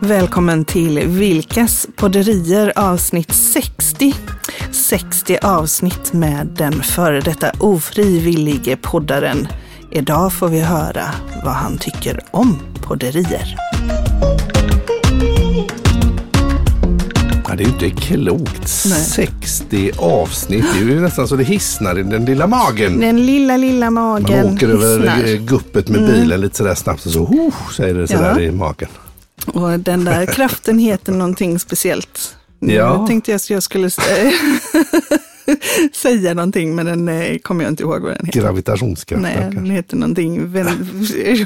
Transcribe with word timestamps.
Välkommen 0.00 0.64
till 0.64 0.98
Vilkas 1.06 1.88
podderier 1.96 2.72
avsnitt 2.76 3.32
60. 3.32 4.14
60 4.72 5.38
avsnitt 5.42 6.12
med 6.12 6.46
den 6.46 6.72
före 6.72 7.20
detta 7.20 7.52
ofrivillige 7.60 8.76
poddaren. 8.76 9.48
Idag 9.90 10.32
får 10.32 10.48
vi 10.48 10.60
höra 10.60 11.04
vad 11.44 11.54
han 11.54 11.78
tycker 11.78 12.20
om 12.30 12.58
podderier. 12.82 13.65
Det 17.56 17.62
är 17.62 17.66
ju 17.66 17.72
inte 17.72 17.90
klokt. 18.02 18.84
Nej. 18.86 19.00
60 19.04 19.90
avsnitt. 19.98 20.64
Det 20.74 20.78
är 20.78 20.84
ju 20.84 21.00
nästan 21.00 21.28
så 21.28 21.36
det 21.36 21.44
hissnar 21.44 21.98
i 21.98 22.02
den 22.02 22.24
lilla 22.24 22.46
magen. 22.46 23.00
Den 23.00 23.26
lilla, 23.26 23.56
lilla 23.56 23.90
magen 23.90 24.46
Man 24.46 24.54
åker 24.54 24.68
över 24.68 24.96
hissnar. 24.98 25.18
Mm. 25.18 25.34
eh, 25.34 25.40
guppet 25.42 25.88
med 25.88 26.06
bilen 26.06 26.40
lite 26.40 26.56
sådär 26.56 26.74
snabbt 26.74 27.06
och 27.06 27.12
så 27.12 27.20
oh, 27.20 27.54
säger 27.76 27.94
det 27.94 28.08
sådär 28.08 28.34
Ja. 28.36 28.40
i 28.40 28.50
magen. 28.50 28.88
Och 29.46 29.80
den 29.80 30.04
där 30.04 30.26
kraften 30.34 30.78
heter 30.78 31.12
någonting 31.12 31.58
speciellt. 31.58 32.36
Nu 32.60 32.74
Ja. 32.74 33.06
tänkte 33.06 33.30
jag 33.30 33.36
att 33.36 33.50
jag 33.50 33.62
skulle 33.62 33.86
st- 33.86 34.32
säga 35.94 36.34
någonting, 36.34 36.74
men 36.74 36.86
den 36.86 37.08
eh, 37.08 37.38
kommer 37.38 37.64
jag 37.64 37.72
inte 37.72 37.82
ihåg 37.82 38.02
vad 38.02 38.16
den 38.16 38.26
heter. 38.26 38.40
Gravitationskraft. 38.40 39.22
Nej, 39.22 39.36
den 39.52 39.70
heter 39.70 39.96
någonting. 39.96 40.48
väl- 40.52 40.66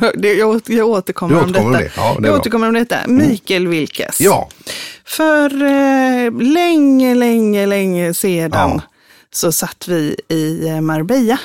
Jag, 0.03 0.25
jag, 0.25 0.49
åter- 0.57 0.73
jag 0.77 0.89
återkommer 0.89 1.43
om 1.45 1.53
detta. 1.53 1.69
det. 1.71 1.91
Ja, 1.97 2.03
det 2.03 2.07
jag. 2.07 2.17
Mm. 2.27 2.41
återkommer 2.41 2.69
om 2.69 2.75
detta. 2.75 2.97
Mikael 3.07 3.67
Wilkes. 3.69 4.21
Ja, 4.21 4.49
För 5.11 5.63
eh, 5.63 6.33
länge, 6.41 7.15
länge, 7.15 7.67
länge 7.67 8.15
sedan 8.15 8.51
Ja. 8.71 8.81
så 9.33 9.53
satt 9.53 9.89
vi 9.89 10.17
i 10.29 10.69
eh, 10.69 10.81
Marbella. 10.81 11.39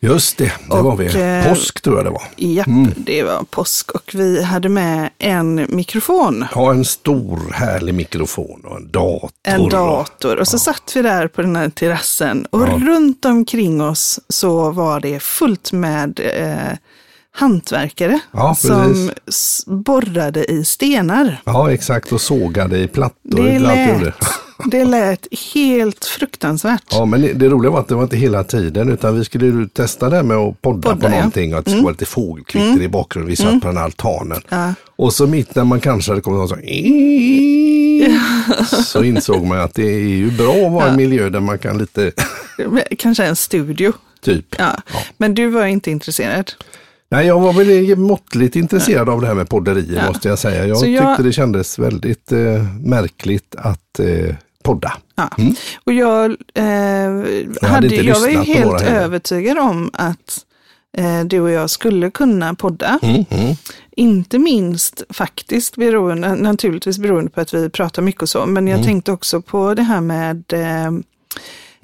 just 0.00 0.36
det. 0.38 0.52
Det 0.68 0.74
Och, 0.74 0.84
var 0.84 0.96
vi. 0.96 1.06
eh, 1.06 1.48
Påsk 1.48 1.80
tror 1.80 1.96
jag 1.96 2.04
det 2.06 2.10
var. 2.10 2.22
Japp, 2.36 2.66
Mm. 2.66 2.92
det 2.96 3.22
var 3.22 3.42
påsk 3.50 3.90
och 3.90 4.10
vi 4.14 4.42
hade 4.42 4.68
med 4.68 5.10
en 5.18 5.66
mikrofon. 5.68 6.42
Ha 6.42 6.70
en 6.70 6.84
stor 6.84 7.52
härlig 7.52 7.94
mikrofon 7.94 8.60
och 8.64 8.76
en 8.76 8.90
dator. 8.90 9.30
En 9.42 9.68
dator 9.68 10.36
och 10.40 10.48
så 10.48 10.58
satt 10.58 10.92
vi 10.96 11.02
där 11.02 11.28
på 11.28 11.42
den 11.42 11.56
här 11.56 11.68
terrassen 11.68 12.46
och 12.50 12.80
runt 12.86 13.24
omkring 13.24 13.82
oss 13.82 14.20
så 14.28 14.70
var 14.70 15.00
det 15.00 15.20
fullt 15.22 15.72
med 15.72 16.20
eh, 16.34 16.78
hantverkare 17.36 18.20
Ja, 18.32 18.54
som 18.54 19.10
borrade 19.66 20.44
i 20.52 20.64
stenar. 20.64 21.40
Ja, 21.44 21.72
exakt. 21.72 22.12
Och 22.12 22.20
sågade 22.20 22.78
i 22.78 22.88
plattor. 22.88 23.44
Det 23.44 23.58
lät, 23.58 24.14
det 24.70 24.84
lät 24.84 25.26
helt 25.54 26.04
fruktansvärt. 26.04 26.82
Ja, 26.90 27.04
men 27.04 27.22
det- 27.22 27.32
det 27.32 27.48
roliga 27.48 27.70
var 27.70 27.80
att 27.80 27.88
det 27.88 27.94
var 27.94 28.02
inte 28.02 28.16
hela 28.16 28.44
tiden 28.44 28.88
utan 28.92 29.18
vi 29.18 29.24
skulle 29.24 29.68
testa 29.68 30.10
det 30.10 30.22
med 30.22 30.36
att 30.36 30.62
podda, 30.62 30.88
Podda, 30.88 30.96
på 31.00 31.02
ja. 31.02 31.06
Mm. 31.08 31.18
någonting 31.18 31.52
och 31.52 31.58
att 31.58 31.64
det 31.64 31.70
skulle 31.70 31.84
vara 31.84 31.92
lite 31.92 32.06
fågelkvitter 32.06 32.82
i 32.82 32.88
bakgrunden. 32.88 33.30
Vi 33.30 33.36
satt 33.36 33.60
på 33.60 33.66
den 33.66 33.76
här 33.76 33.84
altanen. 33.84 34.40
Ja. 34.48 34.74
Och 34.96 35.12
så 35.14 35.26
mitt 35.26 35.54
när 35.54 35.64
man 35.64 35.80
kanske 35.80 36.10
hade 36.10 36.20
kommit 36.20 36.48
så 36.48 36.56
så 38.84 39.04
insåg 39.04 39.46
man 39.46 39.60
att 39.60 39.74
det 39.74 39.82
är 39.94 39.98
ju 39.98 40.30
bra 40.30 40.66
att 40.66 40.72
vara 40.72 40.86
i 40.86 40.90
en 40.90 40.96
miljö 40.96 41.28
där 41.30 41.40
man 41.40 41.58
kan 41.58 41.78
lite 41.78 42.12
Kanske 42.98 43.24
en 43.24 43.36
studio. 43.36 43.92
typ. 44.20 44.54
Ja. 44.58 44.76
Men 45.16 45.34
du 45.34 45.48
var 45.48 45.66
inte 45.66 45.90
intresserad. 45.90 46.52
Nej, 47.14 47.26
jag 47.26 47.40
var 47.40 47.52
väl 47.52 47.96
måttligt 47.96 48.56
intresserad 48.56 49.08
av 49.08 49.20
det 49.20 49.26
här 49.26 49.34
med 49.34 49.48
podderier 49.48 50.06
måste 50.06 50.28
jag 50.28 50.38
säga. 50.38 50.66
Jag 50.66 50.88
jag- 50.88 51.08
tyckte 51.08 51.22
det 51.22 51.32
kändes 51.32 51.78
väldigt 51.78 52.32
eh, 52.32 52.38
märkligt 52.80 53.54
att 53.58 53.98
eh, 53.98 54.34
podda. 54.62 54.92
Ja. 55.14 55.30
Och 55.84 55.92
jag, 55.92 56.30
eh, 56.54 56.64
hade, 57.62 57.86
inte 57.86 57.96
jag 58.06 58.20
var 58.20 58.28
ju 58.28 58.42
helt 58.42 58.82
övertygad 58.82 59.58
om 59.58 59.90
att 59.92 60.38
eh, 60.98 61.20
du 61.24 61.40
och 61.40 61.50
jag 61.50 61.70
skulle 61.70 62.10
kunna 62.10 62.54
podda. 62.54 62.98
Mm, 63.02 63.24
mm. 63.30 63.54
Inte 63.96 64.38
minst 64.38 65.02
faktiskt 65.10 65.76
beroende, 65.76 66.34
naturligtvis 66.34 66.98
beroende 66.98 67.30
på 67.30 67.40
att 67.40 67.54
vi 67.54 67.68
pratar 67.70 68.02
mycket 68.02 68.22
och 68.22 68.28
så, 68.28 68.46
men 68.46 68.66
jag 68.66 68.74
Mm. 68.74 68.84
tänkte 68.86 69.12
också 69.12 69.42
på 69.42 69.74
det 69.74 69.82
här 69.82 70.00
med 70.00 70.42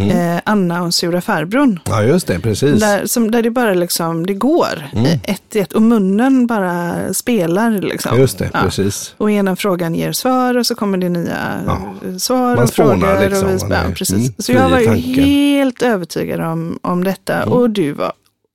eh, 0.00 0.36
eh, 0.36 0.40
Anna 0.44 0.82
och 0.82 0.94
Sura 0.94 1.20
farbrorn. 1.20 1.80
Ja, 1.84 2.02
just 2.02 2.26
det, 2.26 2.40
precis. 2.40 2.80
Där, 2.80 3.06
som, 3.06 3.30
där 3.30 3.42
det 3.42 3.50
bara 3.50 3.74
liksom, 3.74 4.26
det 4.26 4.34
går 4.34 4.88
eh, 4.92 5.12
ett 5.12 5.56
i 5.56 5.58
ett 5.58 5.72
och 5.72 5.82
munnen 5.82 6.46
bara 6.46 6.94
spelar 7.14 7.70
liksom. 7.70 8.18
Just 8.18 8.38
det, 8.38 8.50
Ja. 8.52 8.60
precis. 8.62 9.14
Och 9.16 9.30
ena 9.30 9.56
frågan 9.56 9.94
ger 9.94 10.12
svar 10.12 10.56
och 10.58 10.66
så 10.66 10.74
kommer 10.74 10.98
det 10.98 11.08
nya 11.08 11.62
Ja. 11.66 11.78
eh, 12.08 12.16
svar 12.16 12.54
Man 12.56 12.64
och 12.64 12.70
frågor. 12.70 13.20
liksom, 13.28 13.48
och 13.48 13.54
vi, 13.54 13.58
man 13.68 13.70
ja, 13.70 13.94
precis. 13.94 14.16
mm, 14.16 14.32
så 14.38 14.52
jag 14.52 14.68
var 14.68 14.78
ju 14.78 14.86
tanken. 14.86 15.12
Mm. 15.12 15.24
helt 15.24 15.82
övertygad 15.82 16.40
om, 16.40 16.78
om 16.82 17.04
detta 17.04 17.44
och 17.44 17.70
du 17.70 17.92
var 17.92 18.12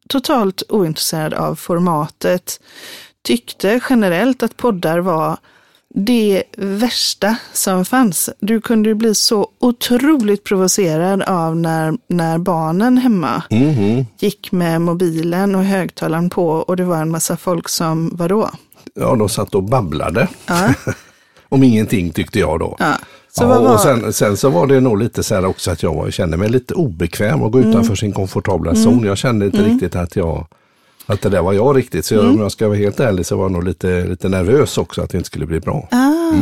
totalt 0.09 0.63
ointresserad 0.69 1.33
av 1.33 1.55
formatet. 1.55 2.59
Tyckte 3.23 3.79
generellt 3.89 4.43
att 4.43 4.57
poddar 4.57 4.99
var 4.99 5.37
det 5.97 6.43
värsta 6.57 7.35
som 7.53 7.85
fanns. 7.85 8.29
Du 8.39 8.61
kunde 8.61 8.95
bli 8.95 9.15
så 9.15 9.47
otroligt 9.59 10.43
provocerad 10.43 11.21
av 11.21 11.55
när, 11.57 11.93
när 12.07 12.37
barnen 12.37 12.97
hemma 12.97 13.43
Mhm. 13.51 14.05
gick 14.19 14.51
med 14.51 14.81
mobilen 14.81 15.55
och 15.55 15.63
högtalaren 15.63 16.29
på 16.29 16.47
och 16.49 16.77
det 16.77 16.83
var 16.83 16.97
en 17.01 17.11
massa 17.11 17.37
folk 17.37 17.69
som, 17.69 18.09
vadå? 18.15 18.49
Ja, 18.93 19.15
de 19.15 19.29
satt 19.29 19.55
och 19.55 19.63
babblade. 19.63 20.27
Ja, 20.45 20.73
Om 21.49 21.63
ingenting 21.63 22.11
tyckte 22.11 22.39
jag 22.39 22.59
då. 22.59 22.75
ja. 22.79 22.93
Så 23.37 23.43
ja, 23.43 23.73
och 23.73 23.79
sen, 23.79 24.13
sen 24.13 24.37
så 24.37 24.49
var 24.49 24.67
det 24.67 24.79
nog 24.79 24.99
lite 24.99 25.23
så 25.23 25.35
här 25.35 25.45
också 25.45 25.71
att 25.71 25.83
jag 25.83 26.13
kände 26.13 26.37
mig 26.37 26.49
lite 26.49 26.73
obekväm 26.73 27.43
att 27.43 27.51
gå 27.51 27.57
Mm. 27.57 27.69
utanför 27.69 27.95
sin 27.95 28.11
komfortabla 28.13 28.75
zon. 28.75 29.03
Jag 29.03 29.17
kände 29.17 29.45
inte 29.45 29.57
riktigt 29.63 29.95
att 29.95 30.15
jag 30.15 30.47
att 31.05 31.21
det 31.21 31.29
där 31.29 31.41
var 31.41 31.53
jag 31.53 31.77
riktigt. 31.77 32.05
Så 32.05 32.13
jag, 32.13 32.23
Mm. 32.23 32.35
om 32.35 32.41
jag 32.41 32.51
ska 32.51 32.67
vara 32.67 32.77
helt 32.77 32.99
ärlig 32.99 33.25
så 33.25 33.35
var 33.37 33.43
jag 33.43 33.51
nog 33.51 33.63
lite, 33.63 34.05
lite 34.05 34.29
nervös 34.29 34.77
också 34.77 35.01
att 35.01 35.09
det 35.09 35.17
inte 35.17 35.27
skulle 35.27 35.45
bli 35.45 35.59
bra. 35.59 35.87
Ah, 35.91 36.33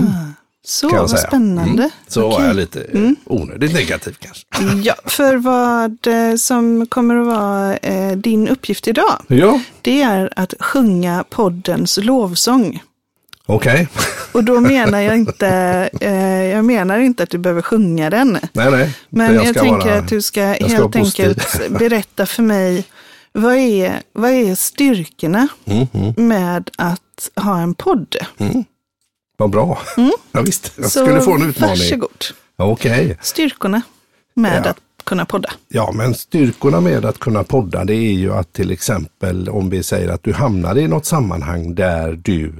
så 0.65 0.87
kan 0.89 0.95
jag 0.95 1.03
vad 1.03 1.09
säga. 1.09 1.27
spännande. 1.27 1.83
Mm. 1.83 1.89
Så 2.07 2.21
var 2.21 2.27
Okej. 2.27 2.37
Mm. 2.37 2.47
jag 2.47 2.55
lite 2.55 2.81
eh, 2.99 3.11
onödigt 3.25 3.73
negativ 3.73 4.15
kanske. 4.19 4.45
Ja, 4.83 4.95
för 5.05 5.35
vad 5.37 6.07
eh, 6.07 6.35
som 6.35 6.85
kommer 6.87 7.15
att 7.15 7.27
vara 7.27 7.77
eh, 7.77 8.11
din 8.17 8.47
uppgift 8.47 8.87
idag, 8.87 9.21
Ja, 9.27 9.59
det 9.81 10.01
är 10.01 10.33
att 10.35 10.53
sjunga 10.59 11.23
poddens 11.29 11.97
lovsång. 12.01 12.83
okej. 13.45 13.87
Och 14.31 14.43
då 14.43 14.59
menar 14.73 14.99
jag 15.01 15.15
inte, 15.17 15.47
eh, 16.01 16.43
jag 16.45 16.65
menar 16.65 16.99
inte 16.99 17.23
att 17.23 17.29
du 17.29 17.37
behöver 17.37 17.61
sjunga 17.61 18.09
den. 18.09 18.39
Nej, 18.53 18.71
nej. 18.71 18.95
Men 19.09 19.35
jag, 19.35 19.47
ska 19.47 19.59
tänker 19.59 19.87
vara- 19.89 19.99
att 19.99 20.07
du 20.09 20.21
ska 20.21 20.53
ska 20.55 20.67
helt 20.67 20.95
enkelt 20.95 21.69
berätta 21.79 22.25
för 22.25 22.43
mig, 22.43 22.83
vad 23.33 23.55
är, 23.55 24.01
vad 24.13 24.31
är 24.31 24.55
styrkorna 24.55 25.47
Mm, 25.65 25.87
mm, 25.93 26.27
med 26.27 26.69
att 26.77 27.29
ha 27.35 27.59
en 27.61 27.73
podd? 27.73 28.15
vad 29.37 29.49
bra. 29.49 29.79
Ja, 30.31 30.41
visst, 30.41 30.71
jag 30.75 30.79
Mm. 30.83 30.89
Så 30.89 31.05
skulle 31.05 31.21
få 31.21 31.33
en 31.35 31.49
utmaning. 31.49 31.69
Varsågod. 31.77 32.25
Okej. 32.55 33.17
Styrkorna 33.21 33.81
med 34.33 34.61
Ja. 34.65 34.69
att 34.69 34.77
kunna 35.03 35.25
podda. 35.25 35.49
Ja, 35.67 35.91
men 35.91 36.13
styrkorna 36.15 36.81
med 36.81 37.05
att 37.05 37.19
kunna 37.19 37.43
podda 37.43 37.85
det 37.85 37.93
är 37.95 38.13
ju 38.13 38.33
att 38.33 38.53
till 38.53 38.71
exempel 38.71 39.49
om 39.49 39.69
vi 39.69 39.83
säger 39.83 40.09
att 40.09 40.23
du 40.23 40.33
hamnar 40.33 40.77
i 40.77 40.87
något 40.87 41.05
sammanhang 41.05 41.75
där 41.75 42.11
du 42.13 42.53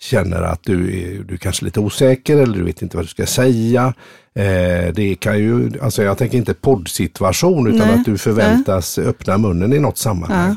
känner 0.00 0.42
att 0.42 0.62
du 0.62 1.00
är 1.00 1.22
du 1.22 1.34
är 1.34 1.38
kanske 1.38 1.64
lite 1.64 1.80
osäker 1.80 2.36
eller 2.36 2.58
du 2.58 2.64
vet 2.64 2.82
inte 2.82 2.96
vad 2.96 3.04
du 3.06 3.08
ska 3.08 3.26
säga. 3.26 3.94
Eh, 4.36 4.92
det 4.94 5.14
kan 5.20 5.38
ju, 5.38 5.70
alltså 5.82 6.02
jag 6.02 6.18
tänker 6.18 6.38
inte 6.38 6.54
poddsituation 6.54 7.66
utan 7.66 7.88
Nej, 7.88 7.98
att 7.98 8.04
du 8.04 8.18
förväntas 8.18 8.98
öppna 8.98 9.38
munnen 9.38 9.72
i 9.72 9.78
något 9.78 9.98
sammanhang. 9.98 10.56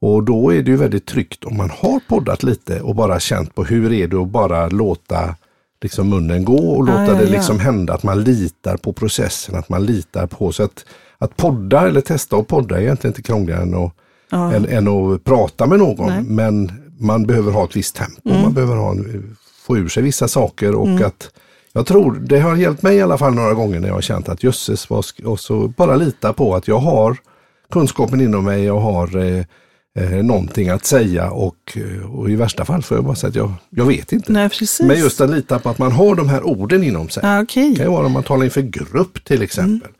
Och 0.00 0.22
då 0.22 0.52
är 0.52 0.62
det 0.62 0.70
ju 0.70 0.76
väldigt 0.76 1.06
tryggt 1.06 1.44
om 1.44 1.56
man 1.56 1.70
har 1.70 2.00
poddat 2.08 2.42
lite 2.42 2.80
och 2.80 2.94
bara 2.94 3.20
känt 3.20 3.54
på 3.54 3.64
hur 3.64 3.92
är 3.92 4.06
det 4.08 4.16
att 4.16 4.28
bara 4.28 4.68
låta 4.68 5.34
liksom 5.82 6.08
munnen 6.08 6.44
gå 6.44 6.70
och 6.70 6.84
låta 6.84 7.06
ja, 7.06 7.14
det 7.14 7.24
ja. 7.24 7.30
liksom 7.30 7.58
hända, 7.60 7.94
att 7.94 8.02
man 8.02 8.24
litar 8.24 8.76
på 8.76 8.92
processen, 8.92 9.54
att 9.54 9.68
man 9.68 9.86
litar 9.86 10.26
på 10.26 10.52
så 10.52 10.62
att, 10.62 10.84
att 11.18 11.36
podda 11.36 11.88
eller 11.88 12.00
testa 12.00 12.36
att 12.36 12.46
podda 12.46 12.76
är 12.76 12.80
egentligen 12.80 13.10
inte 13.10 13.22
krångligare 13.22 13.62
än 13.62 13.74
att, 13.74 13.92
än, 14.54 14.68
än 14.68 14.88
att 14.88 15.24
prata 15.24 15.66
med 15.66 15.78
någon. 15.78 16.06
Nej. 16.06 16.18
Mm. 16.18 16.34
Men 16.34 16.72
man 16.98 17.26
behöver 17.26 17.52
ha 17.52 17.64
ett 17.64 17.76
visst 17.76 17.96
tempo, 17.96 18.42
man 18.42 18.52
behöver 18.52 18.76
ha 18.76 18.90
en, 18.90 19.36
få 19.66 19.76
ur 19.76 19.88
sig 19.88 20.02
vissa 20.02 20.28
saker 20.28 20.74
och 20.74 21.00
att 21.00 21.30
jag 21.72 21.86
tror, 21.86 22.14
det 22.14 22.40
har 22.40 22.56
hjälpt 22.56 22.82
mig 22.82 22.96
i 22.96 23.02
alla 23.02 23.18
fall 23.18 23.34
några 23.34 23.54
gånger 23.54 23.80
när 23.80 23.88
jag 23.88 23.94
har 23.94 24.00
känt 24.00 24.28
att 24.28 24.42
jösses, 24.44 24.86
och 25.24 25.40
så 25.40 25.68
bara 25.68 25.96
lita 25.96 26.32
på 26.32 26.54
att 26.54 26.68
jag 26.68 26.78
har 26.78 27.16
kunskapen 27.72 28.20
inom 28.20 28.44
mig, 28.44 28.64
jag 28.64 28.80
har 28.80 29.16
eh, 29.16 29.44
eh, 29.98 30.10
någonting 30.22 30.68
att 30.68 30.84
säga 30.86 31.30
och, 31.30 31.56
eh, 31.76 32.10
och 32.10 32.30
i 32.30 32.36
värsta 32.36 32.64
fall 32.64 32.82
får 32.82 32.96
jag 32.96 33.04
bara 33.04 33.14
säga 33.14 33.28
att 33.28 33.34
jag, 33.36 33.52
jag 33.70 33.84
vet 33.86 34.12
inte. 34.12 34.32
Nej. 34.32 34.50
Men 34.82 34.98
just 34.98 35.20
att 35.20 35.30
lita 35.30 35.58
på 35.58 35.68
att 35.68 35.78
man 35.78 35.92
har 35.92 36.14
de 36.14 36.28
här 36.28 36.42
orden 36.46 36.84
inom 36.84 37.08
sig. 37.08 37.20
Ja, 37.26 37.28
Det 37.36 37.42
okej. 37.42 37.76
kan 37.76 37.86
ju 37.86 37.92
vara 37.92 38.06
om 38.06 38.12
man 38.12 38.22
talar 38.22 38.44
inför 38.44 38.60
grupp 38.62 39.24
till 39.24 39.42
exempel. 39.42 39.90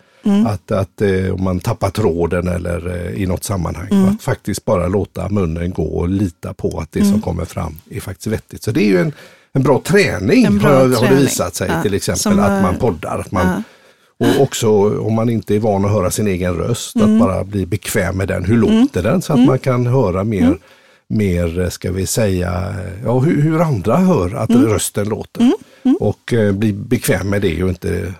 Att, 0.46 0.70
att 0.70 1.00
eh, 1.02 1.34
om 1.34 1.44
man 1.44 1.60
tappar 1.60 1.90
tråden 1.90 2.48
eller 2.48 3.06
eh, 3.06 3.22
i 3.22 3.26
något 3.26 3.44
sammanhang. 3.44 3.88
Att 4.08 4.22
faktiskt 4.22 4.64
bara 4.64 4.88
låta 4.88 5.28
munnen 5.28 5.70
gå 5.72 5.82
och 5.84 6.08
lita 6.08 6.54
på 6.54 6.78
att 6.80 6.92
det 6.92 7.04
som 7.04 7.20
kommer 7.22 7.44
fram 7.44 7.78
är 7.90 8.00
faktiskt 8.00 8.26
vettigt. 8.26 8.62
Så 8.62 8.70
det 8.70 8.82
är 8.82 8.86
ju 8.88 8.98
en, 8.98 9.12
en 9.52 9.62
bra 9.62 9.80
träning, 9.84 10.44
En 10.44 10.58
bra 10.58 10.68
har, 10.70 10.76
har 10.80 10.88
det 10.88 10.96
träning. 10.96 11.18
visat 11.18 11.54
sig 11.54 11.68
Ja, 11.70 11.82
till 11.82 11.94
exempel. 11.94 12.20
som, 12.20 12.38
att 12.38 12.50
eh, 12.50 12.62
man 12.62 12.76
poddar. 12.76 13.18
Att 13.18 13.32
man, 13.32 13.62
Och 14.20 14.42
också 14.42 14.68
om 15.00 15.14
man 15.14 15.28
inte 15.28 15.54
är 15.54 15.58
van 15.60 15.84
att 15.84 15.90
höra 15.90 16.10
sin 16.10 16.26
egen 16.26 16.54
röst, 16.54 16.96
Mm. 16.96 17.14
att 17.14 17.20
bara 17.28 17.44
bli 17.44 17.66
bekväm 17.66 18.16
med 18.16 18.28
den. 18.28 18.44
Hur 18.44 18.56
låter 18.56 19.02
den? 19.02 19.22
Så 19.22 19.32
att 19.32 19.38
man 19.46 19.58
kan 19.58 19.86
höra 19.86 20.24
mer 20.24 20.42
Mm. 20.42 20.58
mer, 21.08 21.68
ska 21.70 21.92
vi 21.92 22.06
säga, 22.06 22.74
ja, 23.04 23.18
hur, 23.18 23.42
hur 23.42 23.60
andra 23.60 23.96
hör 23.96 24.34
att 24.34 24.50
Mm. 24.50 24.66
rösten 24.66 25.08
låter. 25.08 25.52
Och 26.00 26.32
eh, 26.32 26.52
bli 26.52 26.72
bekväm 26.72 27.28
med 27.30 27.42
det 27.42 27.62
och 27.62 27.68
inte 27.68 28.12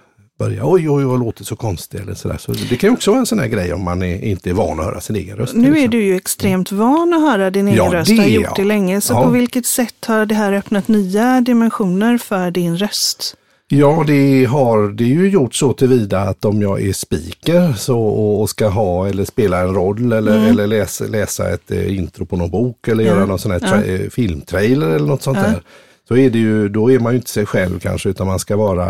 börja 0.45 0.61
oj, 0.65 0.91
oj, 0.91 1.07
oj, 1.07 1.19
låter 1.19 1.45
så 1.45 1.57
konstigt 1.57 2.01
eller 2.01 2.15
sådär. 2.15 2.37
Så 2.39 2.53
det 2.53 2.77
kan 2.77 2.91
ju 2.91 2.95
också 2.95 3.11
vara 3.11 3.21
en 3.21 3.27
sån 3.27 3.39
här 3.39 3.47
grej 3.47 3.73
om 3.73 3.83
man 3.85 4.03
är, 4.03 4.25
inte 4.25 4.51
är 4.51 4.55
van 4.55 4.79
att 4.81 4.85
höra 4.87 5.01
sin 5.01 5.17
egen 5.17 5.37
röst. 5.37 5.55
Nu 5.55 5.79
är 5.79 5.89
du 5.89 6.03
ju 6.05 6.17
extremt 6.17 6.73
van 6.73 7.15
att 7.15 7.21
höra 7.21 7.51
din 7.51 7.69
egen 7.69 7.77
Ja, 7.85 7.91
röst 7.93 8.11
och 8.11 8.17
har 8.17 8.25
är 8.25 8.29
gjort 8.29 8.45
jag. 8.45 8.57
det 8.57 8.65
länge. 8.65 9.01
Så 9.01 9.13
Ja. 9.15 9.23
på 9.25 9.31
vilket 9.31 9.67
sätt 9.67 10.05
har 10.07 10.27
det 10.27 10.35
här 10.35 10.53
öppnat 10.53 10.89
nya 10.89 11.41
dimensioner 11.41 12.19
för 12.19 12.51
din 12.51 12.77
röst? 12.77 13.37
Ja, 13.73 14.05
det 14.07 14.45
har 14.45 14.89
det 14.89 15.05
är 15.05 15.09
ju 15.09 15.29
gjort 15.31 15.55
så 15.55 15.73
tillvida 15.73 16.21
att 16.21 16.45
om 16.45 16.63
jag 16.63 16.83
är 16.83 16.93
speaker 16.93 17.73
så, 17.79 18.01
och, 18.01 18.41
och 18.41 18.51
ska 18.51 18.69
ha 18.69 19.09
eller 19.09 19.25
spela 19.25 19.61
en 19.61 19.75
roll 19.75 20.13
eller, 20.13 20.49
eller 20.49 20.67
läsa, 20.67 21.05
läsa 21.05 21.49
ett 21.51 21.71
eh, 21.71 21.99
intro 21.99 22.27
på 22.27 22.37
någon 22.37 22.51
bok 22.51 22.89
eller 22.89 22.95
Mm. 23.05 23.07
Ja. 23.07 23.15
göra 23.17 23.27
någon 23.27 23.39
sån 23.39 23.51
här 23.53 23.59
tra- 23.59 24.05
eh, 24.05 24.11
filmtrailer 24.11 24.89
eller 24.89 25.07
något 25.07 25.23
sånt 25.23 25.39
där. 25.39 25.63
Så 26.09 26.17
är 26.17 26.31
det 26.31 26.39
ju, 26.39 26.69
då 26.69 26.91
är 26.93 26.99
man 26.99 27.13
ju 27.13 27.17
inte 27.19 27.31
sig 27.31 27.47
själv 27.47 27.79
kanske 27.79 28.09
utan 28.09 28.27
man 28.27 28.39
ska 28.39 28.57
vara, 28.57 28.87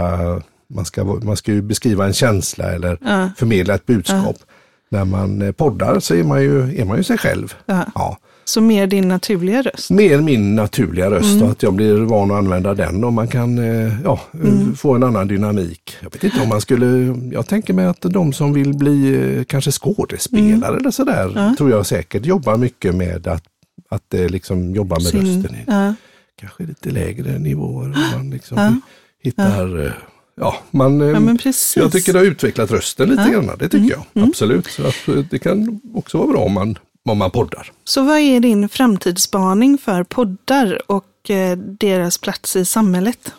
man 0.70 0.84
ska, 0.84 1.04
man 1.04 1.36
ska 1.36 1.52
ju 1.52 1.62
beskriva 1.62 2.06
en 2.06 2.12
känsla 2.12 2.72
eller 2.72 2.98
Ja. 3.04 3.30
förmedla 3.36 3.74
ett 3.74 3.86
budskap. 3.86 4.36
När 4.90 5.04
man 5.04 5.42
eh, 5.42 5.52
poddar 5.52 6.00
så 6.00 6.14
är 6.14 6.24
man 6.24 6.42
ju, 6.42 6.80
är 6.80 6.84
man 6.84 6.96
ju 6.96 7.02
sig 7.02 7.18
själv. 7.18 7.54
Ja. 7.66 7.86
Ja. 7.94 8.18
Så 8.44 8.60
mer 8.60 8.86
din 8.86 9.08
naturliga 9.08 9.62
röst? 9.62 9.90
Mer 9.90 10.20
min 10.20 10.54
naturliga 10.54 11.10
röst 11.10 11.30
Mm. 11.32 11.42
och 11.42 11.50
att 11.50 11.62
jag 11.62 11.74
blir 11.74 11.94
van 11.96 12.30
att 12.30 12.36
använda 12.36 12.74
den 12.74 13.04
och 13.04 13.12
man 13.12 13.28
kan 13.28 13.58
eh, 13.58 13.92
ja, 14.04 14.20
eh, 14.34 14.40
Mm. 14.40 14.74
få 14.76 14.94
en 14.94 15.02
annan 15.02 15.28
dynamik. 15.28 15.96
Jag 16.00 16.12
vet 16.12 16.24
inte 16.24 16.40
om 16.42 16.48
man 16.48 16.60
skulle, 16.60 16.86
jag 17.32 17.46
tänker 17.46 17.74
mig 17.74 17.86
att 17.86 18.00
de 18.00 18.32
som 18.32 18.52
vill 18.52 18.74
bli 18.78 19.44
kanske 19.48 19.70
skådespelare 19.72 20.52
Mm. 20.68 20.78
eller 20.80 20.90
sådär, 20.90 21.54
tror 21.56 21.70
jag 21.70 21.86
säkert 21.86 22.26
jobbar 22.26 22.56
mycket 22.56 22.94
med 22.94 23.26
att, 23.26 23.44
att 23.88 24.14
liksom 24.30 24.74
jobba 24.74 24.94
med 24.96 25.02
Sin- 25.06 25.20
rösten. 25.42 25.56
Ja. 25.66 25.94
Kanske 26.40 26.62
lite 26.64 26.90
lägre 26.90 27.38
nivåer. 27.38 27.88
och 27.90 28.18
Man 28.18 28.30
liksom 28.30 28.58
Ja. 28.58 28.74
hittar, 29.22 29.96
ja, 30.40 30.56
man, 30.70 31.00
eh, 31.00 31.08
ja, 31.08 31.52
jag 31.76 31.92
tycker 31.92 32.12
det 32.12 32.18
har 32.18 32.26
utvecklat 32.26 32.70
rösten 32.70 33.08
lite 33.08 33.22
Ja. 33.22 33.28
Mm. 33.28 33.46
grann. 33.46 33.56
Det 33.58 33.68
tycker 33.68 33.96
jag, 34.12 34.28
absolut. 34.28 34.66
Så 34.66 34.86
att, 34.86 35.08
eh, 35.08 35.14
det 35.30 35.38
kan 35.38 35.80
också 35.94 36.18
vara 36.18 36.28
bra 36.28 36.40
om 36.40 36.52
man, 36.52 36.78
om 37.08 37.18
man 37.18 37.30
poddar. 37.30 37.72
Så 37.84 38.02
vad 38.02 38.18
är 38.18 38.40
din 38.40 38.68
framtidsspaning 38.68 39.78
för 39.78 40.02
poddar 40.04 40.78
och 40.86 41.30
eh, 41.30 41.56
deras 41.58 42.18
plats 42.18 42.56
i 42.56 42.64
samhället? 42.64 43.32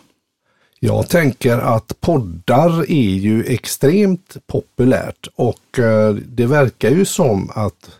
Jag 0.80 1.08
tänker 1.08 1.58
att 1.58 2.00
poddar 2.00 2.90
är 2.90 3.14
ju 3.18 3.44
extremt 3.44 4.36
populärt 4.46 5.28
och 5.34 5.78
eh, 5.78 6.14
det 6.14 6.46
verkar 6.46 6.90
ju 6.90 7.04
som 7.04 7.50
att 7.54 7.90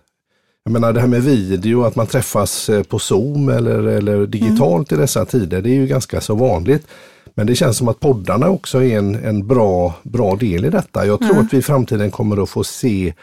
jag 0.64 0.72
menar 0.72 0.92
det 0.92 1.00
här 1.00 1.08
med 1.08 1.22
video, 1.22 1.82
att 1.84 1.96
man 1.96 2.06
träffas 2.06 2.70
på 2.88 2.98
Zoom 2.98 3.48
eller, 3.48 3.82
eller 3.82 4.26
digitalt 4.26 4.92
i 4.92 4.96
dessa 4.96 5.24
tider, 5.24 5.62
det 5.62 5.70
är 5.70 5.74
ju 5.74 5.86
ganska 5.86 6.20
så 6.20 6.34
vanligt. 6.34 6.86
Men 7.34 7.46
det 7.46 7.54
känns 7.54 7.76
som 7.76 7.88
att 7.88 8.00
poddarna 8.00 8.48
också 8.48 8.82
är 8.82 8.98
en, 8.98 9.14
en 9.14 9.46
bra, 9.46 9.94
bra 10.02 10.36
del 10.36 10.64
i 10.64 10.70
detta. 10.70 11.06
Jag 11.06 11.20
tror 11.20 11.38
att 11.40 11.52
vi 11.52 11.56
i 11.58 11.62
framtiden 11.62 12.10
kommer 12.10 12.42
att 12.42 12.50
få 12.50 12.64
se 12.64 13.14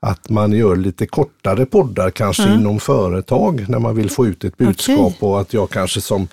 att 0.00 0.30
man 0.30 0.52
gör 0.52 0.76
lite 0.76 1.06
kortare 1.06 1.66
poddar, 1.66 2.10
kanske 2.10 2.54
inom 2.54 2.80
företag, 2.80 3.64
när 3.68 3.78
man 3.78 3.96
vill 3.96 4.10
få 4.10 4.26
ut 4.26 4.44
ett 4.44 4.56
budskap 4.56 4.98
Okej. 5.00 5.16
och 5.28 5.40
att 5.40 5.54
jag 5.54 5.70
kanske 5.70 6.00
som 6.00 6.28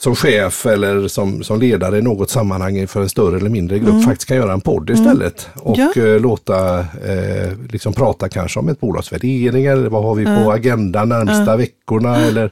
som 0.00 0.14
chef 0.14 0.66
eller 0.66 1.08
som, 1.08 1.42
som 1.42 1.60
ledare 1.60 1.98
i 1.98 2.02
något 2.02 2.30
sammanhang 2.30 2.86
för 2.86 3.02
en 3.02 3.08
större 3.08 3.36
eller 3.36 3.50
mindre 3.50 3.78
grupp 3.78 4.04
faktiskt 4.04 4.28
kan 4.28 4.36
göra 4.36 4.52
en 4.52 4.60
podd 4.60 4.90
istället. 4.90 5.48
Och 5.54 5.78
Ja. 5.78 5.92
eh, 6.02 6.20
låta 6.20 6.78
eh, 6.78 7.52
liksom 7.70 7.92
prata 7.92 8.28
kanske 8.28 8.60
om 8.60 8.68
ett 8.68 8.80
bolags 8.80 9.12
värderingar 9.12 9.72
eller 9.72 9.88
vad 9.88 10.02
har 10.02 10.14
vi 10.14 10.24
på 10.24 10.52
agendan 10.52 11.08
närmsta 11.08 11.56
veckorna 11.56 12.16
eller 12.16 12.50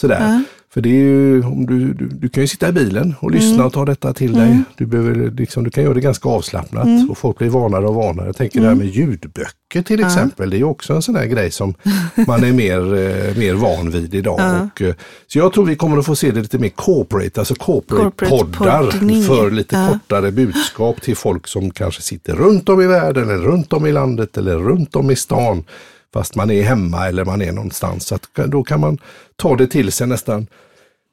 sådär. 0.00 0.44
För 0.76 0.80
det 0.80 0.88
är 0.88 0.92
ju, 0.92 1.42
om 1.42 1.66
du, 1.66 1.94
du, 1.94 2.08
du 2.08 2.28
kan 2.28 2.42
ju 2.42 2.46
sitta 2.46 2.68
i 2.68 2.72
bilen 2.72 3.14
och 3.20 3.30
lyssna 3.30 3.66
och 3.66 3.72
ta 3.72 3.84
detta 3.84 4.12
till 4.12 4.32
dig. 4.32 4.62
Du, 4.76 4.86
behöver, 4.86 5.30
liksom, 5.30 5.64
du 5.64 5.70
kan 5.70 5.84
göra 5.84 5.94
det 5.94 6.00
ganska 6.00 6.28
avslappnat 6.28 7.10
och 7.10 7.18
folk 7.18 7.38
blir 7.38 7.48
vanare 7.48 7.86
och 7.86 7.94
vanare. 7.94 8.26
Jag 8.26 8.36
tänker 8.36 8.60
det 8.60 8.68
här 8.68 8.74
med 8.74 8.86
ljudböcker 8.86 9.82
till 9.82 10.04
exempel. 10.04 10.50
Det 10.50 10.58
är 10.58 10.64
också 10.64 10.94
en 10.94 11.02
sån 11.02 11.16
här 11.16 11.26
grej 11.26 11.50
som 11.50 11.74
man 12.26 12.44
är 12.44 12.52
mer, 12.52 12.78
eh, 12.78 13.36
mer 13.36 13.54
van 13.54 13.90
vid 13.90 14.14
idag. 14.14 14.68
Och, 14.74 14.82
eh, 14.82 14.94
så 15.26 15.38
jag 15.38 15.52
tror 15.52 15.64
vi 15.64 15.76
kommer 15.76 15.98
att 15.98 16.06
få 16.06 16.16
se 16.16 16.30
det 16.30 16.40
lite 16.40 16.58
mer 16.58 16.68
corporate, 16.68 17.40
alltså 17.40 17.54
Corporate 17.54 18.26
corporate-poddar 18.26 18.90
poddning. 18.90 19.22
för 19.22 19.50
lite 19.50 19.88
kortare 19.92 20.32
budskap 20.32 21.02
till 21.02 21.16
folk 21.16 21.46
som 21.46 21.70
kanske 21.70 22.02
sitter 22.02 22.34
runt 22.34 22.68
om 22.68 22.80
i 22.80 22.86
världen 22.86 23.30
eller 23.30 23.44
runt 23.44 23.72
om 23.72 23.86
i 23.86 23.92
landet 23.92 24.36
eller 24.36 24.58
runt 24.58 24.96
om 24.96 25.10
i 25.10 25.16
stan. 25.16 25.64
Fast 26.12 26.34
man 26.34 26.50
är 26.50 26.62
hemma 26.62 27.08
eller 27.08 27.24
man 27.24 27.42
är 27.42 27.52
någonstans. 27.52 28.06
Så 28.06 28.18
då 28.46 28.62
kan 28.62 28.80
man 28.80 28.98
ta 29.36 29.56
det 29.56 29.66
till 29.66 29.92
sig 29.92 30.06
nästan 30.06 30.46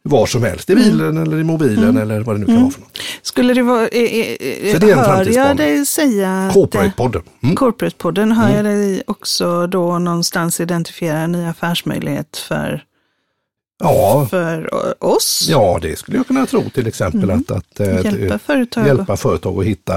var 0.09 0.25
som 0.25 0.43
helst, 0.43 0.69
i 0.69 0.75
bilen 0.75 1.17
eller 1.17 1.37
i 1.37 1.43
mobilen 1.43 1.97
eller 1.97 2.19
vad 2.19 2.35
det 2.35 2.39
nu 2.39 2.45
kan 2.45 2.61
vara 2.61 2.71
för 2.71 2.81
något. 2.81 2.97
Skulle 3.21 3.53
det 3.53 3.61
vara, 3.63 3.87
eh, 3.87 4.01
eh, 4.01 4.73
Så 4.73 4.77
det 4.79 4.93
hör 4.95 5.25
jag 5.29 5.57
dig 5.57 5.85
säga 5.85 6.31
att 6.47 6.53
Corporate-podden. 6.55 7.21
Mm. 7.43 7.55
Corporate-podden, 7.55 8.31
hör 8.33 8.55
jag 8.55 8.65
dig 8.65 9.03
också 9.07 9.67
då 9.67 9.99
någonstans 9.99 10.59
identifiera 10.59 11.17
en 11.17 11.31
ny 11.31 11.45
affärsmöjlighet 11.45 12.37
för, 12.37 12.83
Ja, 13.79 14.27
för 14.29 14.69
oss? 15.03 15.47
ja, 15.49 15.79
det 15.81 15.99
skulle 15.99 16.17
jag 16.17 16.27
kunna 16.27 16.45
tro 16.45 16.69
till 16.69 16.87
exempel 16.87 17.31
att, 17.31 17.51
att 17.51 17.79
eh, 17.79 17.87
Hjälpa 18.05 18.39
företag. 18.39 18.87
hjälpa 18.87 19.17
företag 19.17 19.59
att 19.59 19.65
hitta, 19.65 19.93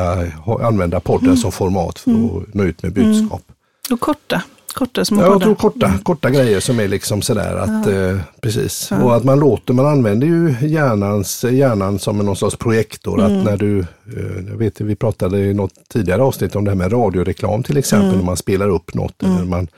använda 0.63 1.01
podden 1.01 1.37
som 1.37 1.53
format 1.53 1.99
för 1.99 2.11
att 2.11 2.55
nå 2.55 2.65
ut 2.65 2.83
med 2.83 2.93
budskap. 2.93 3.43
och 3.91 4.01
korta, 4.01 4.43
korta 4.77 5.05
små 5.05 5.23
Ja, 5.23 5.27
jag 5.27 5.43
tror 5.43 5.55
korta, 5.55 5.93
korta 6.03 6.31
grejer 6.31 6.61
som 6.61 6.81
är 6.81 6.89
liksom 6.89 7.23
sådär 7.23 7.57
att, 7.57 7.87
eh, 7.87 8.19
precis. 8.41 8.93
Och 8.93 9.17
att 9.17 9.25
man 9.25 9.39
låter, 9.39 9.75
man 9.75 9.87
använder 9.87 10.27
ju 10.27 10.55
hjärnans, 10.69 11.45
hjärnan 11.45 11.99
som 11.99 12.19
någon 12.19 12.37
sorts 12.37 12.57
projektor. 12.57 13.21
Att 13.23 13.45
när 13.45 13.57
du, 13.57 13.79
eh, 13.81 14.49
jag 14.49 14.57
vet 14.57 14.81
vi 14.81 14.97
pratade 14.97 15.39
i 15.39 15.55
något 15.55 15.73
tidigare 15.89 16.23
avsnitt 16.23 16.57
om 16.57 16.65
det 16.65 16.71
här 16.71 16.77
med 16.77 16.93
radioreklam 16.93 17.63
till 17.63 17.77
exempel, 17.77 18.17
när 18.17 18.25
man 18.25 18.37
spelar 18.37 18.69
upp 18.69 18.95
något 18.95 19.23
eller 19.23 19.45
man 19.45 19.69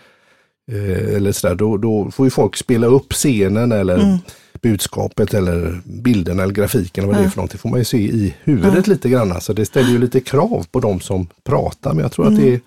eh, 0.73 1.17
eller 1.17 1.33
sådär, 1.33 1.55
då, 1.55 1.77
då 1.77 2.11
får 2.11 2.27
ju 2.27 2.31
folk 2.31 2.57
spela 2.57 2.87
upp 2.87 3.13
scenen 3.13 3.73
eller 3.73 4.19
budskapet 4.63 5.35
eller 5.35 5.81
bilden 5.85 6.41
eller 6.41 6.55
grafiken 6.55 7.05
eller 7.05 7.15
vad 7.15 7.23
det 7.23 7.27
är 7.27 7.31
för 7.31 7.37
någonting. 7.37 7.59
får 7.59 7.69
man 7.69 7.79
ju 7.79 7.85
se 7.85 7.99
i 7.99 8.35
huvudet 8.45 8.87
lite 8.87 9.09
grann. 9.09 9.41
Så 9.41 9.53
det 9.53 9.67
ställer 9.67 9.91
ju 9.91 9.99
lite 9.99 10.21
krav 10.21 10.67
på 10.71 10.81
de 10.81 11.01
som 11.01 11.27
pratar. 11.45 11.93
Men 11.93 12.03
jag 12.03 12.13
tror 12.13 12.27
att 12.27 12.37
det 12.37 12.55
är 12.55 12.61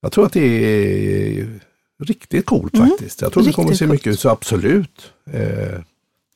jag 0.00 0.12
tror 0.12 0.26
att 0.26 0.32
det 0.32 0.40
är 1.40 1.60
riktigt 2.04 2.46
coolt 2.46 2.78
faktiskt. 2.78 3.22
Jag 3.22 3.32
tror 3.32 3.42
vi 3.42 3.52
kommer 3.52 3.68
att 3.68 3.72
riktigt 3.72 3.88
se 3.88 3.92
mycket, 3.92 4.20
så 4.20 4.28
absolut 4.28 5.12
eh, 5.32 5.80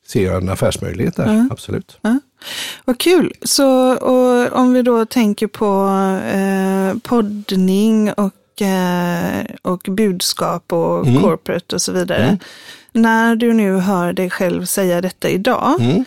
ser 0.07 0.23
jag 0.25 0.41
en 0.43 0.49
affärsmöjlighet 0.49 1.15
där. 1.15 1.47
Absolut. 1.51 1.97
Vad 2.85 2.97
kul! 2.99 3.33
Så 3.41 3.93
och 3.95 4.59
om 4.59 4.73
vi 4.73 4.81
då 4.81 5.05
tänker 5.05 5.47
på 5.47 5.89
eh, 6.37 6.99
poddning 7.09 8.11
och, 8.13 8.61
eh, 8.61 9.45
och 9.61 9.81
budskap 9.91 10.73
och 10.73 11.07
Mm. 11.07 11.21
corporate 11.21 11.75
och 11.75 11.81
så 11.81 11.91
vidare. 11.91 12.37
När 12.91 13.35
du 13.35 13.53
nu 13.53 13.75
hör 13.77 14.13
dig 14.13 14.29
själv 14.29 14.65
säga 14.65 15.01
detta 15.01 15.29
idag, 15.29 15.75
Mm. 15.79 16.03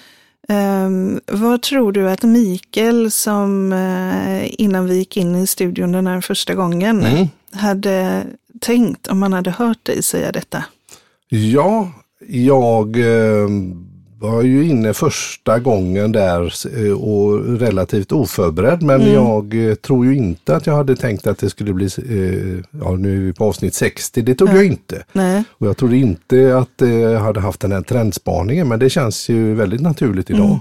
Ehm, 0.48 1.20
vad 1.26 1.62
tror 1.62 1.92
du 1.92 2.10
att 2.10 2.22
Mikael, 2.22 3.10
som 3.10 3.72
eh, 3.72 4.60
innan 4.62 4.86
vi 4.86 4.96
gick 4.96 5.16
in 5.16 5.34
i 5.36 5.46
studion 5.46 5.92
den 5.92 6.06
här 6.06 6.20
första 6.20 6.54
gången, 6.54 7.06
Mm. 7.06 7.28
Hade 7.56 8.26
tänkt 8.60 9.06
om 9.06 9.18
man 9.18 9.32
hade 9.32 9.50
hört 9.50 9.84
dig 9.84 10.02
säga 10.02 10.32
detta? 10.32 10.64
Ja, 11.28 11.90
jag 12.28 12.96
eh, 12.96 13.48
var 14.20 14.42
ju 14.42 14.64
inne 14.64 14.94
första 14.94 15.58
gången 15.58 16.12
där 16.12 16.52
eh, 16.78 16.92
och 16.92 17.58
relativt 17.58 18.12
oförberedd. 18.12 18.82
Men 18.82 19.12
jag 19.12 19.68
eh, 19.68 19.74
tror 19.74 20.06
ju 20.06 20.16
inte 20.16 20.56
att 20.56 20.66
jag 20.66 20.74
hade 20.74 20.96
tänkt 20.96 21.26
att 21.26 21.38
det 21.38 21.50
skulle 21.50 21.72
bli, 21.72 21.88
ja 22.70 22.96
nu 22.96 23.16
är 23.16 23.20
vi 23.20 23.32
på 23.32 23.44
avsnitt 23.44 23.74
60, 23.74 24.22
det 24.22 24.34
tog 24.34 24.48
jag 24.48 24.64
inte. 24.64 25.04
Nej. 25.12 25.44
Och 25.50 25.66
jag 25.66 25.76
trodde 25.76 25.96
inte 25.96 26.58
att 26.58 26.86
jag 26.88 27.20
hade 27.20 27.40
haft 27.40 27.60
den 27.60 27.72
här 27.72 27.82
trendspaningen 27.82 28.68
men 28.68 28.78
det 28.78 28.90
känns 28.90 29.28
ju 29.28 29.54
väldigt 29.54 29.80
naturligt 29.80 30.30
idag. 30.30 30.60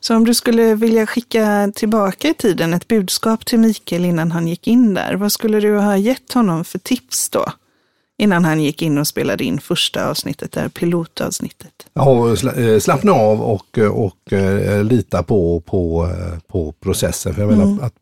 Så 0.00 0.16
om 0.16 0.24
du 0.24 0.34
skulle 0.34 0.74
vilja 0.74 1.06
skicka 1.06 1.72
tillbaka 1.74 2.28
i 2.28 2.34
tiden 2.34 2.74
ett 2.74 2.88
budskap 2.88 3.46
till 3.46 3.58
Mikael 3.58 4.04
innan 4.04 4.32
han 4.32 4.48
gick 4.48 4.66
in 4.66 4.94
där, 4.94 5.14
vad 5.14 5.32
skulle 5.32 5.60
du 5.60 5.76
ha 5.76 5.96
gett 5.96 6.32
honom 6.32 6.64
för 6.64 6.78
tips 6.78 7.28
då? 7.28 7.52
Innan 8.18 8.44
han 8.44 8.62
gick 8.62 8.82
in 8.82 8.98
och 8.98 9.06
spelade 9.06 9.44
in 9.44 9.60
första 9.60 10.10
avsnittet, 10.10 10.52
där 10.52 10.68
pilotavsnittet. 10.68 11.72
Ja, 11.94 12.32
eh, 12.32 12.78
slappna 12.78 13.12
av 13.12 13.42
och, 13.42 13.78
och 13.78 14.32
eh, 14.32 14.84
lita 14.84 15.22
på, 15.22 15.60
på, 15.60 16.08
eh, 16.10 16.38
på 16.48 16.72
processen. 16.72 17.34
För 17.34 17.42
jag 17.42 17.50
menar 17.50 17.84
att 17.84 17.94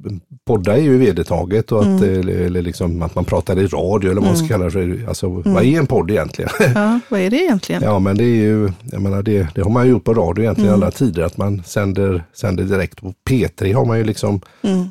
podda 0.44 0.76
är 0.76 0.82
ju 0.82 0.98
vedertaget 0.98 1.72
och 1.72 1.80
att, 1.80 2.02
eller 2.02 2.62
liksom, 2.62 3.02
att 3.02 3.14
man 3.14 3.24
pratar 3.24 3.58
i 3.58 3.66
radio 3.66 4.10
eller 4.10 4.20
vad 4.20 4.30
man 4.30 4.36
ska 4.36 4.48
kalla 4.48 4.64
det 4.64 4.70
för. 4.70 5.08
Alltså, 5.08 5.28
vad 5.28 5.64
är 5.64 5.78
en 5.78 5.86
podd 5.86 6.10
egentligen? 6.10 6.50
Ja, 6.74 7.00
vad 7.08 7.20
är 7.20 7.30
det 7.30 7.36
egentligen? 7.36 7.82
ja, 7.82 7.98
men 7.98 8.16
det 8.16 8.24
är 8.24 8.36
ju, 8.36 8.72
jag 8.92 9.02
menar 9.02 9.22
det, 9.22 9.48
det 9.54 9.62
har 9.62 9.70
man 9.70 9.84
ju 9.84 9.90
gjort 9.90 10.04
på 10.04 10.14
radio 10.14 10.42
egentligen 10.42 10.70
i 10.70 10.74
alla 10.74 10.90
tider, 10.90 11.22
att 11.22 11.36
man 11.36 11.62
sänder, 11.66 12.24
sänder 12.34 12.64
direkt. 12.64 13.00
På 13.00 13.14
P3 13.30 13.74
har 13.74 13.84
man 13.84 13.98
ju 13.98 14.04
liksom 14.04 14.40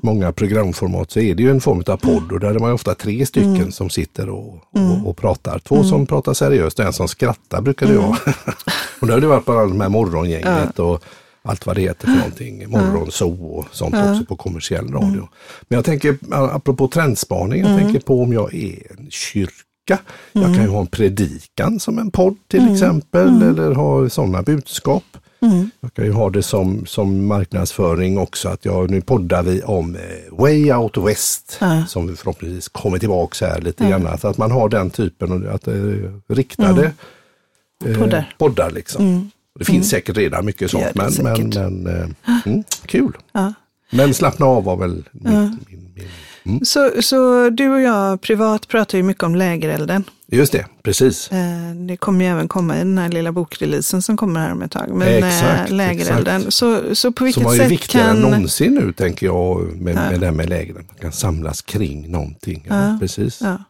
många 0.02 0.32
programformat, 0.32 1.12
så 1.12 1.20
är 1.20 1.36
det 1.36 1.44
ju 1.44 1.52
en 1.52 1.62
form 1.62 1.84
av 1.88 1.98
podd 1.98 2.32
och 2.32 2.40
där 2.40 2.56
är 2.56 2.60
man 2.60 2.72
ofta 2.72 2.96
tre 2.96 3.26
stycken 3.26 3.72
som 3.72 3.90
sitter 3.90 4.30
och, 4.30 4.64
och, 5.06 5.13
och 5.14 5.18
pratar. 5.22 5.60
Två 5.60 5.76
mm. 5.76 5.88
som 5.88 6.06
pratar 6.06 6.34
seriöst 6.34 6.80
och 6.80 6.86
en 6.86 6.94
som 6.94 7.08
skrattar 7.08 7.62
brukar 7.62 7.88
det 7.88 7.94
mm. 7.94 8.06
vara. 8.06 8.18
och 9.00 9.08
det 9.08 9.14
har 9.14 9.22
det 9.22 9.28
varit 9.28 9.46
på 9.46 9.54
de 9.54 9.82
här 9.82 9.90
morgongänget 9.90 10.80
och 10.80 11.04
allt 11.42 11.66
vad 11.66 11.76
det 11.76 11.82
heter 11.82 12.08
för 12.08 12.16
någonting. 12.16 12.70
Morgonzoo 12.70 13.46
och 13.46 13.66
sånt 13.72 13.96
också 13.96 14.26
på 14.26 14.36
kommersiell 14.36 14.88
radio. 14.88 15.08
Mm. 15.08 15.28
Men 15.62 15.76
jag 15.76 15.86
tänker, 15.86 16.18
apropå 16.32 16.88
trendspaning, 16.88 17.62
jag 17.62 17.72
mm. 17.72 17.84
tänker 17.84 18.00
på 18.00 18.22
om 18.22 18.34
jag 18.34 18.54
är 18.54 18.92
en 18.98 19.08
kyrka 19.10 20.00
jag 20.32 20.56
kan 20.56 20.62
ju 20.62 20.68
ha 20.68 20.80
en 20.80 20.88
predikan 20.88 21.80
som 21.80 22.00
en 22.00 22.12
podd 22.12 22.36
till 22.48 22.60
mm. 22.60 22.74
exempel 22.74 23.28
mm. 23.28 23.50
eller 23.50 23.72
ha 23.72 24.10
sådana 24.10 24.42
budskap. 24.42 25.04
Mm. 25.44 25.72
Jag 25.80 25.94
kan 25.94 26.06
ju 26.06 26.12
ha 26.12 26.30
det 26.30 26.44
som, 26.44 26.86
som 26.86 27.26
marknadsföring 27.26 28.18
också, 28.18 28.50
att 28.50 28.66
jag, 28.66 28.92
nu 28.92 29.02
poddar 29.02 29.44
vi 29.44 29.62
om 29.62 29.96
eh, 29.96 30.02
Way 30.32 30.74
Out 30.74 30.98
West, 30.98 31.58
ja. 31.62 31.86
som 31.86 32.08
vi 32.08 32.16
förhoppningsvis 32.16 32.68
kommer 32.68 33.00
tillbaka 33.00 33.48
här 33.48 33.62
lite 33.62 33.84
ja. 33.84 33.90
grann. 33.90 34.08
Att, 34.08 34.26
att 34.26 34.38
man 34.38 34.52
har 34.52 34.70
den 34.70 34.90
typen, 34.90 35.50
att 35.50 35.68
eh, 35.68 35.74
riktade 36.28 36.94
mm. 37.86 38.00
poddar. 38.00 38.36
poddar 38.38 38.72
liksom. 38.72 39.06
Mm. 39.06 39.32
Det 39.60 39.66
finns 39.66 39.76
mm. 39.76 39.84
säkert 39.84 40.18
redan 40.18 40.46
mycket 40.46 40.72
sånt, 40.72 40.96
men, 40.96 41.12
men, 41.22 41.50
men 41.50 41.88
eh, 41.88 42.10
mm, 42.46 42.64
kul. 42.86 43.18
Ja. 43.32 43.54
Men 43.92 44.14
slappna 44.14 44.46
av 44.46 44.64
var 44.64 44.78
väl 44.78 45.04
min, 45.12 45.60
min, 45.70 45.94
min 45.96 46.08
Mm. 46.46 46.66
Så, 46.66 46.92
så 47.02 47.50
du 47.50 47.70
och 47.70 47.82
jag 47.82 48.22
privat 48.22 48.68
pratar 48.68 48.98
ju 48.98 49.04
mycket 49.04 49.24
om 49.24 49.36
lägerelden. 49.36 50.04
Just 50.28 50.52
det, 50.52 50.66
precis. 50.84 51.32
Eh, 51.32 51.76
det 51.88 51.98
kommer 51.98 52.26
ju 52.26 52.32
även 52.32 52.48
komma 52.48 52.76
i 52.76 52.80
den 52.80 52.98
här 52.98 53.10
lilla 53.10 53.32
bokreleasen 53.32 54.02
som 54.02 54.18
kommer 54.18 54.40
här 54.40 54.52
om 54.52 54.62
ett 54.62 54.72
tag. 54.72 54.90
Men 54.90 55.08
eh, 55.08 55.16
exakt, 55.16 55.72
lägerelden. 55.72 56.36
Exakt. 56.36 56.54
Så, 56.54 56.96
så 56.96 57.12
på 57.12 57.24
vilket 57.24 57.44
sätt 57.44 57.50
kan... 57.50 57.58
Som 57.58 57.66
är 57.66 57.70
viktigare 57.70 58.10
än 58.10 58.20
någonsin 58.22 58.74
nu 58.74 58.94
tänker 58.94 59.26
jag 59.26 59.76
med, 59.82 59.96
ja. 59.96 60.10
med 60.10 60.20
det 60.20 60.26
här 60.26 60.34
med 60.34 60.50
lägren. 60.50 60.86
Man 60.88 60.98
kan 61.00 61.12
samlas 61.12 61.62
kring 61.62 62.12
någonting. 62.12 62.66
Ja, 62.70 62.88
ja. 62.88 62.98
Precis. 63.00 63.42
Ja. 63.42 63.64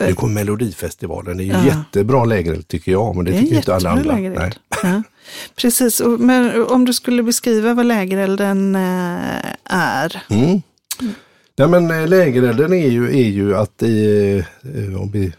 Nu 0.00 0.14
kommer 0.14 0.34
Melodifestivalen, 0.34 1.36
det 1.36 1.42
är 1.42 1.44
ju 1.44 1.52
ja. 1.52 1.64
jättebra 1.64 2.24
lägereld 2.24 2.68
tycker 2.68 2.92
jag, 2.92 3.16
men 3.16 3.24
det, 3.24 3.30
det 3.30 3.38
tycker 3.38 3.56
inte 3.56 3.74
alla 3.74 3.90
andra. 3.90 4.16
Nej. 4.16 4.52
Ja. 4.82 5.02
Precis, 5.56 6.02
men 6.18 6.64
om 6.64 6.84
du 6.84 6.92
skulle 6.92 7.22
beskriva 7.22 7.74
vad 7.74 7.86
lägerelden 7.86 8.74
eh, 8.74 9.50
är? 9.64 10.22
Mm. 10.28 10.62
Nej 11.60 11.68
men 11.68 11.90
eh, 11.90 12.08
lägerelden 12.08 12.72
är 12.72 12.88
ju, 12.88 13.08
är 13.08 13.28
ju 13.28 13.56
att 13.56 13.82
i, 13.82 14.44
eh, 14.62 15.00
om 15.00 15.10
vi 15.10 15.32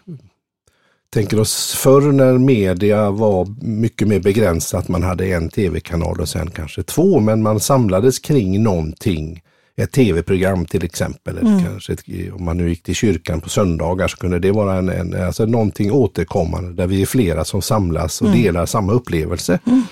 tänker 1.14 1.40
oss 1.40 1.76
förr 1.76 2.12
när 2.12 2.38
media 2.38 3.12
var 3.12 3.48
mycket 3.62 4.08
mer 4.08 4.20
begränsat, 4.20 4.88
man 4.88 5.04
hade 5.04 5.26
en 5.26 5.50
tv-kanal 5.50 6.20
och 6.20 6.30
sen 6.30 6.50
kanske 6.50 6.84
två, 6.84 7.20
men 7.20 7.42
man 7.42 7.60
samlades 7.60 8.20
kring 8.20 8.64
någonting. 8.64 9.42
Ett 9.76 9.92
tv-program 9.92 10.66
till 10.66 10.84
exempel, 10.84 11.38
eller 11.38 11.52
mm. 11.52 11.64
kanske 11.64 11.94
ett, 11.94 12.04
om 12.34 12.46
man 12.46 12.58
nu 12.58 12.70
gick 12.70 12.84
till 12.84 12.96
kyrkan 12.96 13.42
på 13.42 13.50
söndagar 13.50 14.08
så 14.08 14.18
kunde 14.18 14.40
det 14.40 14.52
vara 14.52 14.76
en, 14.76 14.90
en, 14.90 15.24
alltså 15.24 15.46
någonting 15.46 15.92
återkommande 15.92 16.74
där 16.74 16.88
vi 16.88 17.02
är 17.02 17.06
flera 17.06 17.46
som 17.46 17.62
samlas 17.62 18.22
och 18.22 18.28
mm. 18.28 18.42
delar 18.42 18.66
samma 18.66 18.94
upplevelse. 18.94 19.60
Mm. 19.66 19.84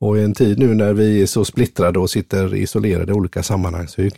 Och 0.00 0.18
i 0.18 0.22
en 0.22 0.34
tid 0.34 0.58
nu 0.58 0.74
när 0.74 0.92
vi 0.92 1.22
är 1.22 1.26
så 1.26 1.44
splittrade 1.44 1.98
och 1.98 2.10
sitter 2.10 2.54
isolerade 2.54 3.12
i 3.12 3.14
olika 3.14 3.42
sammanhang 3.42 3.88
så 3.88 4.10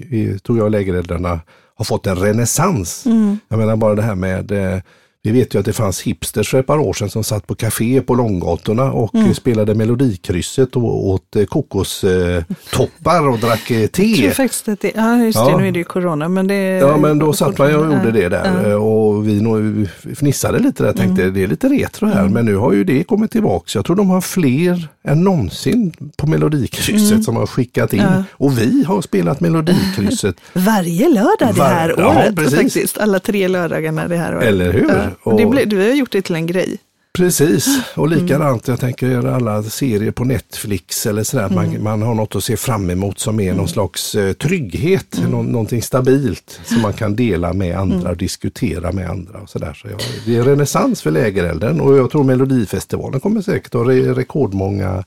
tror 0.42 0.58
jag 0.58 0.70
lägereldarna 0.70 1.40
har 1.75 1.84
fått 1.84 2.06
en 2.06 2.16
renässans. 2.16 3.06
Mm. 3.06 3.38
Jag 3.49 3.58
menar 3.58 3.76
bara 3.76 3.94
det 3.94 4.02
här 4.02 4.14
med 4.14 4.52
eh, 4.52 4.80
vi 5.22 5.30
vet 5.30 5.54
ju 5.54 5.58
att 5.58 5.64
det 5.64 5.72
fanns 5.72 6.02
hipsters 6.02 6.50
för 6.50 6.60
ett 6.60 6.66
par 6.66 6.78
år 6.78 6.92
sedan 6.92 7.10
som 7.10 7.24
satt 7.24 7.46
på 7.46 7.54
café 7.54 8.00
på 8.00 8.14
Långgatorna 8.14 8.92
och 8.92 9.14
mm. 9.14 9.34
spelade 9.34 9.74
Melodikrysset 9.74 10.76
och 10.76 11.08
åt 11.08 11.36
eh, 11.36 11.44
kokostoppar 11.44 13.28
och 13.28 13.38
drack 13.38 13.70
eh, 13.70 13.86
te. 13.86 14.04
Jag 14.04 14.18
tror 14.18 14.30
faktiskt 14.30 14.68
att 14.68 14.80
det, 14.80 14.92
ja 14.96 15.16
just 15.16 15.38
det, 15.38 15.50
ja. 15.50 15.58
nu 15.58 15.68
är 15.68 15.72
det 15.72 15.78
ju 15.78 15.84
corona 15.84 16.28
men 16.28 16.46
det 16.46 16.54
Ja 16.54 16.96
men 16.96 17.18
då 17.18 17.32
satt 17.32 17.58
man 17.58 17.74
och 17.74 17.92
gjorde 17.92 18.10
det 18.10 18.28
där 18.28 18.70
ja. 18.70 18.76
och 18.76 19.28
vi 19.28 19.40
nog 19.40 19.88
fnissade 20.16 20.58
lite 20.58 20.82
där, 20.82 20.92
tänkte 20.92 21.22
mm. 21.22 21.34
det 21.34 21.42
är 21.42 21.46
lite 21.46 21.68
retro 21.68 22.06
här 22.06 22.20
mm. 22.20 22.32
men 22.32 22.44
nu 22.44 22.56
har 22.56 22.72
ju 22.72 22.84
det 22.84 23.04
kommit 23.04 23.30
tillbaks. 23.30 23.74
Jag 23.74 23.84
tror 23.84 23.96
de 23.96 24.10
har 24.10 24.20
fler 24.20 24.88
än 25.04 25.24
någonsin 25.24 25.92
på 26.16 26.26
Melodikrysset 26.26 27.10
mm. 27.10 27.22
som 27.22 27.36
har 27.36 27.46
skickat 27.46 27.92
in 27.92 28.00
ja. 28.00 28.24
och 28.32 28.58
vi 28.58 28.84
har 28.84 29.02
spelat 29.02 29.40
Melodikrysset. 29.40 30.36
Varje 30.52 31.08
lördag 31.08 31.54
det 31.54 31.62
här 31.62 31.94
Var, 31.96 32.04
året 32.04 32.34
ja, 32.36 32.50
faktiskt, 32.50 32.98
alla 32.98 33.20
tre 33.20 33.48
lördagarna 33.48 34.08
det 34.08 34.16
här 34.16 34.36
året. 34.36 34.48
Eller 34.48 34.72
hur? 34.72 35.09
Och, 35.22 35.36
det 35.36 35.46
ble, 35.46 35.64
du 35.64 35.78
har 35.78 35.94
gjort 35.94 36.12
det 36.12 36.22
till 36.22 36.34
en 36.34 36.46
grej. 36.46 36.78
Precis, 37.12 37.80
och 37.96 38.08
likadant, 38.08 38.68
mm. 38.68 38.72
jag 38.72 38.80
tänker 38.80 39.06
göra 39.06 39.36
alla 39.36 39.62
serier 39.62 40.10
på 40.10 40.24
Netflix 40.24 41.06
eller 41.06 41.22
sådär, 41.22 41.46
mm. 41.46 41.54
man, 41.54 41.82
man 41.82 42.02
har 42.02 42.14
något 42.14 42.36
att 42.36 42.44
se 42.44 42.56
fram 42.56 42.90
emot 42.90 43.18
som 43.18 43.40
är 43.40 43.44
mm. 43.44 43.56
någon 43.56 43.68
slags 43.68 44.14
uh, 44.14 44.32
trygghet, 44.32 45.18
mm. 45.18 45.30
Nå 45.30 45.42
någonting 45.42 45.82
stabilt 45.82 46.60
som 46.64 46.82
man 46.82 46.92
kan 46.92 47.16
dela 47.16 47.52
med 47.52 47.76
andra 47.78 47.98
mm. 47.98 48.10
och 48.10 48.16
diskutera 48.16 48.92
med 48.92 49.10
andra. 49.10 49.38
och 49.38 49.50
sådär. 49.50 49.74
Så 49.74 49.88
jag, 49.88 50.00
Det 50.26 50.36
är 50.36 50.42
renässans 50.42 51.02
för 51.02 51.10
lägerelden 51.10 51.80
och 51.80 51.98
jag 51.98 52.10
tror 52.10 52.24
Melodifestivalen 52.24 53.20
kommer 53.20 53.42
säkert 53.42 53.74
ha 53.74 53.84
re 53.84 54.14
rekordmånga 54.14 55.04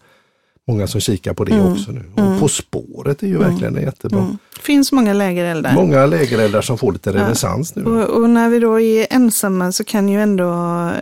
många 0.67 0.87
som 0.87 1.01
kikar 1.01 1.33
på 1.33 1.43
det 1.43 1.53
mm. 1.53 1.73
också 1.73 1.91
nu. 1.91 2.03
Och 2.13 2.19
mm. 2.19 2.39
På 2.39 2.47
spåret 2.47 3.23
är 3.23 3.27
ju 3.27 3.35
mm. 3.35 3.49
verkligen 3.49 3.75
jättebra. 3.83 4.37
Mm. 4.63 4.75
finns 4.75 4.91
många 4.91 5.13
lägereldar. 5.13 5.73
Många 5.73 6.05
lägereldar 6.05 6.61
som 6.61 6.77
får 6.77 6.93
lite 6.93 7.13
renässans 7.13 7.75
nu. 7.75 7.85
Och, 7.85 8.21
och, 8.21 8.29
när 8.29 8.49
vi 8.49 8.59
då 8.59 8.79
är 8.79 9.07
ensamma 9.09 9.71
så 9.71 9.83
kan 9.83 10.09
ju 10.09 10.21
ändå, 10.21 10.51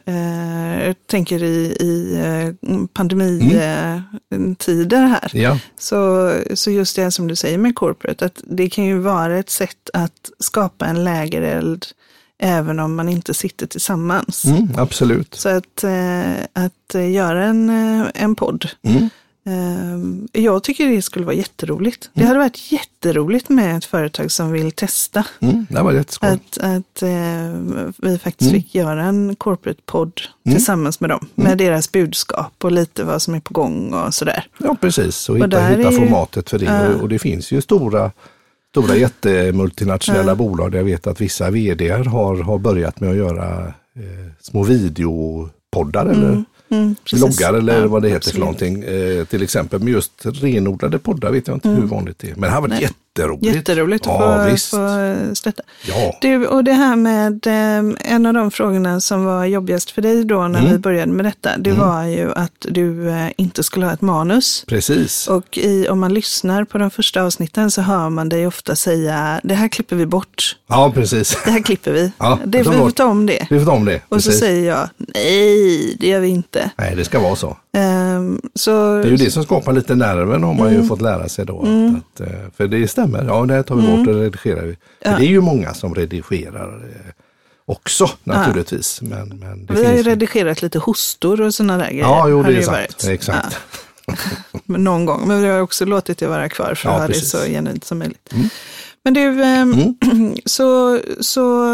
eh, 0.05 0.85
jag 0.85 0.95
tänker 1.07 1.43
i, 1.43 1.75
i 1.79 2.19
eh, 2.25 2.49
pandemitider 2.93 5.05
här, 5.05 5.31
ja. 5.33 5.59
så, 5.79 6.33
så 6.53 6.71
just 6.71 6.95
det 6.95 7.11
som 7.11 7.27
du 7.27 7.35
säger 7.35 7.57
med 7.57 7.75
corporate, 7.75 8.25
att 8.25 8.41
det 8.43 8.69
kan 8.69 8.85
ju 8.85 8.97
vara 8.97 9.37
ett 9.37 9.49
sätt 9.49 9.89
att 9.93 10.31
skapa 10.39 10.85
en 10.85 11.03
lägereld 11.03 11.85
även 12.43 12.79
om 12.79 12.95
man 12.95 13.09
inte 13.09 13.33
sitter 13.33 13.67
tillsammans. 13.67 14.45
Mm, 14.45 14.67
absolut. 14.77 15.35
Så 15.35 15.49
att, 15.49 15.83
eh, 15.83 16.31
att 16.53 16.93
göra 16.93 17.43
en, 17.43 17.69
eh, 17.69 18.07
en 18.13 18.35
podd 18.35 18.69
mm. 18.83 19.09
Ehm, 19.45 20.27
jag 20.31 20.63
tycker 20.63 20.87
det 20.87 21.01
skulle 21.01 21.25
vara 21.25 21.35
jätteroligt. 21.35 22.05
Mm. 22.05 22.11
Det 22.13 22.27
hade 22.27 22.39
varit 22.39 22.71
jätteroligt 22.71 23.49
med 23.49 23.77
ett 23.77 23.85
företag 23.85 24.31
som 24.31 24.51
vill 24.51 24.71
testa. 24.71 25.25
Mm, 25.39 25.65
det 25.69 25.81
var 25.81 25.91
jätteskoj. 25.91 26.29
Att, 26.29 26.57
att 26.57 27.01
eh, 27.01 27.89
vi 27.97 28.17
faktiskt 28.17 28.51
mm. 28.51 28.61
fick 28.61 28.75
göra 28.75 29.03
en 29.03 29.35
corporate-podd 29.35 30.21
mm. 30.45 30.55
tillsammans 30.55 30.99
med 30.99 31.09
dem. 31.09 31.27
Mm. 31.35 31.49
Med 31.49 31.57
deras 31.57 31.91
budskap 31.91 32.53
och 32.63 32.71
lite 32.71 33.03
vad 33.03 33.21
som 33.21 33.35
är 33.35 33.39
på 33.39 33.53
gång 33.53 33.93
och 33.93 34.13
sådär. 34.13 34.47
Ja, 34.57 34.77
precis. 34.81 35.29
Och, 35.29 35.35
och 35.35 35.45
hitta, 35.45 35.67
hitta 35.67 35.91
formatet 35.91 36.49
för 36.49 36.59
det. 36.59 36.89
Uh, 36.89 37.01
och 37.01 37.09
det 37.09 37.19
finns 37.19 37.51
ju 37.51 37.61
stora 37.61 38.11
stora 38.71 38.95
jättemultinationella 38.95 40.31
uh. 40.31 40.37
bolag 40.37 40.71
där 40.71 40.77
jag 40.77 40.85
vet 40.85 41.07
att 41.07 41.21
vissa 41.21 41.49
vd 41.49 41.89
har, 41.89 42.43
har 42.43 42.57
börjat 42.57 42.99
med 42.99 43.09
att 43.09 43.15
göra 43.15 43.67
eh, 43.95 44.31
små 44.41 44.63
videopoddar 44.63 46.05
eller 46.05 46.43
mm. 46.71 46.95
Bloggar 47.13 47.53
eller 47.53 47.81
ja, 47.81 47.87
vad 47.87 48.01
det 48.01 48.07
heter 48.07 48.17
absolut. 48.17 48.33
för 48.33 48.39
någonting. 48.39 48.83
Eh, 48.83 49.25
till 49.25 49.43
exempel 49.43 49.79
med 49.79 49.93
just 49.93 50.11
renodlade 50.25 50.99
poddar 50.99 51.31
vet 51.31 51.47
jag 51.47 51.55
inte 51.55 51.69
mm. 51.69 51.81
hur 51.81 51.87
vanligt 51.87 52.19
det 52.19 52.29
är. 52.29 52.35
Men 52.35 52.41
det 52.41 52.49
här 52.49 52.61
var 52.61 52.67
Nej. 52.67 52.89
Jätteroligt. 53.19 53.55
Jätteroligt 53.55 54.07
att 54.07 54.19
ja, 54.19 54.57
få, 54.57 54.77
få 54.77 55.35
stötta. 55.35 55.63
Ja. 55.87 56.17
Du, 56.21 56.47
och 56.47 56.63
det 56.63 56.73
här 56.73 56.95
med 56.95 57.47
eh, 57.47 58.13
en 58.13 58.25
av 58.25 58.33
de 58.33 58.51
frågorna 58.51 59.01
som 59.01 59.25
var 59.25 59.45
jobbigast 59.45 59.91
för 59.91 60.01
dig 60.01 60.23
då 60.25 60.47
när 60.47 60.59
mm. 60.59 60.71
vi 60.71 60.77
började 60.77 61.11
med 61.11 61.25
detta. 61.25 61.57
Det 61.57 61.69
mm. 61.69 61.87
var 61.87 62.03
ju 62.03 62.31
att 62.31 62.65
du 62.69 63.09
eh, 63.09 63.27
inte 63.37 63.63
skulle 63.63 63.85
ha 63.85 63.93
ett 63.93 64.01
manus. 64.01 64.65
Precis. 64.67 65.27
Och 65.27 65.57
i, 65.57 65.87
om 65.89 65.99
man 65.99 66.13
lyssnar 66.13 66.63
på 66.63 66.77
de 66.77 66.91
första 66.91 67.23
avsnitten 67.23 67.71
så 67.71 67.81
hör 67.81 68.09
man 68.09 68.29
dig 68.29 68.47
ofta 68.47 68.75
säga 68.75 69.41
det 69.43 69.53
här 69.53 69.67
klipper 69.67 69.95
vi 69.95 70.05
bort. 70.05 70.57
Ja, 70.67 70.91
precis. 70.95 71.37
Det 71.45 71.51
här 71.51 71.61
klipper 71.61 71.91
vi. 71.91 72.11
Ja, 72.17 72.39
det, 72.45 72.57
vi 72.57 72.63
får 72.63 72.91
ta 72.91 73.05
om 73.05 73.25
det. 73.25 73.47
Vi 73.49 73.59
får 73.59 73.65
ta 73.65 73.71
om 73.71 73.85
det. 73.85 74.01
Och 74.09 74.23
så 74.23 74.31
säger 74.31 74.69
jag 74.69 74.89
nej, 74.97 75.97
det 75.99 76.07
gör 76.07 76.19
vi 76.19 76.27
inte. 76.27 76.71
Nej, 76.77 76.95
det 76.95 77.05
ska 77.05 77.19
vara 77.19 77.35
så. 77.35 77.57
Um, 77.77 78.41
så 78.55 78.71
det 78.97 79.07
är 79.07 79.11
ju 79.11 79.17
det 79.17 79.31
som 79.31 79.43
skapar 79.43 79.73
lite 79.73 79.95
nerven 79.95 80.43
har 80.43 80.53
man 80.53 80.67
mm. 80.67 80.81
ju 80.81 80.87
fått 80.87 81.01
lära 81.01 81.29
sig 81.29 81.45
då. 81.45 81.61
Mm. 81.61 81.95
Att, 81.95 82.19
eh, 82.19 82.27
för 82.57 82.67
det 82.67 82.87
stämmer, 83.01 83.25
ja 83.25 83.45
det 83.45 83.63
tar 83.63 83.75
vi 83.75 83.81
bort 83.81 84.07
och 84.07 84.13
mm. 84.13 84.23
redigerar 84.23 84.61
vi. 84.61 84.77
Ja. 85.03 85.11
det 85.17 85.25
är 85.25 85.29
ju 85.29 85.41
många 85.41 85.73
som 85.73 85.95
redigerar 85.95 86.89
eh, 86.95 87.11
också 87.65 88.09
naturligtvis. 88.23 88.99
Ja. 89.01 89.07
Men, 89.07 89.39
men 89.39 89.67
vi 89.75 89.85
har 89.85 89.93
ju 89.93 90.03
redigerat 90.03 90.61
lite 90.61 90.79
hostor 90.79 91.41
och 91.41 91.53
sådana 91.53 91.77
där 91.77 91.87
grejer. 91.87 92.03
Ja, 92.03 92.29
jo, 92.29 92.43
det 92.43 92.57
är 92.57 92.61
sant. 92.61 93.07
Exakt. 93.09 93.57
Ja. 94.05 94.13
Någon 94.77 95.05
gång, 95.05 95.27
men 95.27 95.41
vi 95.41 95.47
har 95.47 95.59
också 95.59 95.85
låtit 95.85 96.17
det 96.17 96.27
vara 96.27 96.49
kvar 96.49 96.75
för 96.75 96.89
att 96.89 96.99
ha 96.99 97.07
det 97.07 97.13
så 97.13 97.37
genuint 97.37 97.83
som 97.83 97.99
möjligt. 97.99 98.33
Mm. 98.33 98.49
Men 99.03 99.13
du, 99.13 99.43
ehm, 99.43 99.95
mm. 100.01 100.35
så, 100.45 100.99
så 101.19 101.67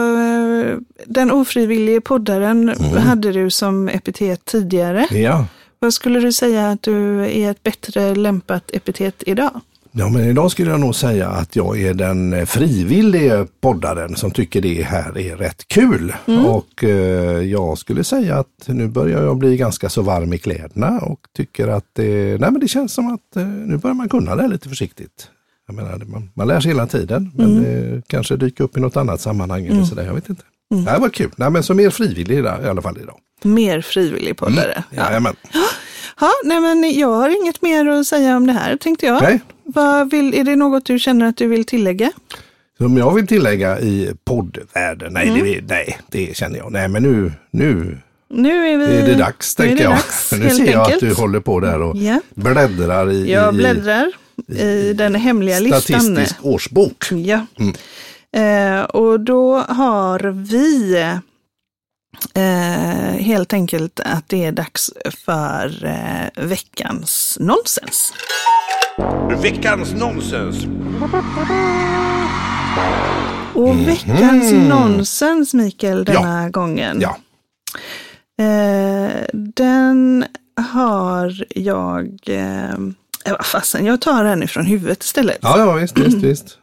den 1.05 1.31
ofrivillige 1.31 2.01
poddaren 2.01 2.69
mm. 2.69 2.97
hade 2.97 3.31
du 3.31 3.49
som 3.49 3.89
epitet 3.89 4.45
tidigare. 4.45 5.07
Ja. 5.11 5.45
Vad 5.79 5.93
skulle 5.93 6.19
du 6.19 6.31
säga 6.31 6.69
att 6.69 6.81
du 6.81 7.25
är 7.25 7.51
ett 7.51 7.63
bättre 7.63 8.15
lämpat 8.15 8.71
epitet 8.73 9.23
idag? 9.25 9.61
Ja, 9.99 10.09
men 10.09 10.23
idag 10.23 10.51
skulle 10.51 10.71
jag 10.71 10.79
nog 10.79 10.95
säga 10.95 11.27
att 11.29 11.55
jag 11.55 11.81
är 11.81 11.93
den 11.93 12.47
frivillige 12.47 13.47
poddaren 13.61 14.15
som 14.15 14.31
tycker 14.31 14.61
det 14.61 14.83
här 14.83 15.17
är 15.17 15.35
rätt 15.35 15.67
kul. 15.67 16.13
Mm. 16.25 16.45
Och 16.45 16.83
eh, 16.83 17.41
jag 17.41 17.77
skulle 17.77 18.03
säga 18.03 18.35
att 18.35 18.67
nu 18.67 18.87
börjar 18.87 19.23
jag 19.23 19.37
bli 19.37 19.57
ganska 19.57 19.89
så 19.89 20.01
varm 20.01 20.33
i 20.33 20.37
kläderna 20.37 20.99
och 20.99 21.19
tycker 21.35 21.67
att 21.67 21.99
eh, 21.99 22.05
nej, 22.05 22.39
men 22.39 22.59
det 22.59 22.67
känns 22.67 22.93
som 22.93 23.13
att 23.13 23.35
eh, 23.35 23.47
nu 23.47 23.77
börjar 23.77 23.93
man 23.93 24.09
kunna 24.09 24.35
det 24.35 24.47
lite 24.47 24.69
försiktigt. 24.69 25.29
Jag 25.67 25.75
menar, 25.75 25.97
man, 26.05 26.29
man 26.33 26.47
lär 26.47 26.59
sig 26.59 26.71
hela 26.71 26.87
tiden, 26.87 27.31
men 27.35 27.57
mm. 27.57 27.63
det 27.63 28.01
kanske 28.07 28.35
dyker 28.35 28.63
upp 28.63 28.77
i 28.77 28.79
något 28.79 28.97
annat 28.97 29.21
sammanhang 29.21 29.65
mm. 29.65 29.71
eller 29.71 29.85
sådär, 29.85 30.05
jag 30.05 30.13
vet 30.13 30.29
inte. 30.29 30.43
Mm. 30.71 30.85
Det 30.85 30.97
var 30.99 31.09
kul. 31.09 31.31
Nej, 31.35 31.51
men 31.51 31.63
så 31.63 31.73
mer 31.73 31.89
frivillig 31.89 32.37
i 32.37 32.47
alla 32.47 32.81
fall 32.81 32.97
idag. 33.01 33.17
Mer 33.43 33.81
frivillig 33.81 34.37
poddare. 34.37 34.83
Mm. 34.91 35.05
Jajamän. 35.05 35.35
Ja, 36.19 36.31
nej 36.43 36.59
men 36.59 36.99
jag 36.99 37.13
har 37.13 37.41
inget 37.41 37.61
mer 37.61 37.87
att 37.87 38.07
säga 38.07 38.37
om 38.37 38.47
det 38.47 38.53
här 38.53 38.75
tänkte 38.77 39.05
jag. 39.05 39.21
Nej. 39.21 39.39
Vad 39.63 40.11
vill, 40.11 40.33
är 40.33 40.43
det 40.43 40.55
något 40.55 40.85
du 40.85 40.99
känner 40.99 41.25
att 41.25 41.37
du 41.37 41.47
vill 41.47 41.65
tillägga? 41.65 42.11
Som 42.77 42.97
jag 42.97 43.13
vill 43.13 43.27
tillägga 43.27 43.79
i 43.79 44.11
poddvärlden? 44.25 45.13
Nej, 45.13 45.27
mm. 45.27 45.43
det, 45.43 45.61
nej, 45.67 45.99
det 46.09 46.37
känner 46.37 46.57
jag. 46.57 46.71
Nej, 46.71 46.87
men 46.87 47.03
nu, 47.03 47.31
nu, 47.51 47.97
nu 48.29 48.69
är, 48.69 48.77
vi, 48.77 48.85
är 48.85 49.07
det 49.07 49.15
dags, 49.15 49.55
tänker 49.55 49.83
jag. 49.83 49.93
Dags, 49.93 50.31
nu 50.39 50.49
ser 50.49 50.71
jag 50.71 50.93
att 50.93 50.99
du 50.99 51.13
håller 51.13 51.39
på 51.39 51.59
där 51.59 51.81
och 51.81 51.95
yeah. 51.95 52.19
bläddrar 52.35 53.11
i, 53.11 53.31
jag 53.31 53.55
bläddrar 53.55 54.11
i, 54.47 54.61
i 54.61 54.93
den 54.93 55.15
hemliga 55.15 55.59
listan. 55.59 55.81
Statistisk 56.01 56.35
årsbok. 56.41 57.05
Ja. 57.11 57.45
Mm. 57.59 57.73
Eh, 58.31 58.83
och 58.83 59.19
då 59.19 59.55
har 59.57 60.19
vi 60.19 60.95
eh, 62.33 63.21
helt 63.21 63.53
enkelt 63.53 63.99
att 63.99 64.29
det 64.29 64.45
är 64.45 64.51
dags 64.51 64.91
för 65.25 65.85
eh, 65.85 66.43
veckans 66.43 67.37
nonsens. 67.39 68.13
Veckans 69.41 69.93
nonsens. 69.93 70.65
Och 73.53 73.75
mhm. 73.75 73.85
veckans 73.85 74.51
mm. 74.51 74.67
nonsens, 74.67 75.53
Mikael, 75.53 76.05
denna 76.05 76.43
ja. 76.43 76.49
gången. 76.49 77.01
Ja. 77.01 77.17
Eh, 78.43 79.25
den 79.33 80.25
har 80.73 81.45
jag... 81.49 82.19
Eh, 82.25 83.39
fasen, 83.43 83.85
jag 83.85 84.01
tar 84.01 84.23
den 84.23 84.43
ifrån 84.43 84.65
huvudet 84.65 85.03
istället. 85.03 85.37
Ja, 85.41 85.59
ja 85.59 85.73
visst, 85.73 85.97
visst, 85.97 86.17
visst. 86.17 86.57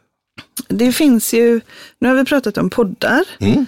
Det 0.67 0.91
finns 0.91 1.33
ju, 1.33 1.61
nu 1.99 2.07
har 2.07 2.15
vi 2.15 2.25
pratat 2.25 2.57
om 2.57 2.69
poddar. 2.69 3.23
Mm. 3.39 3.65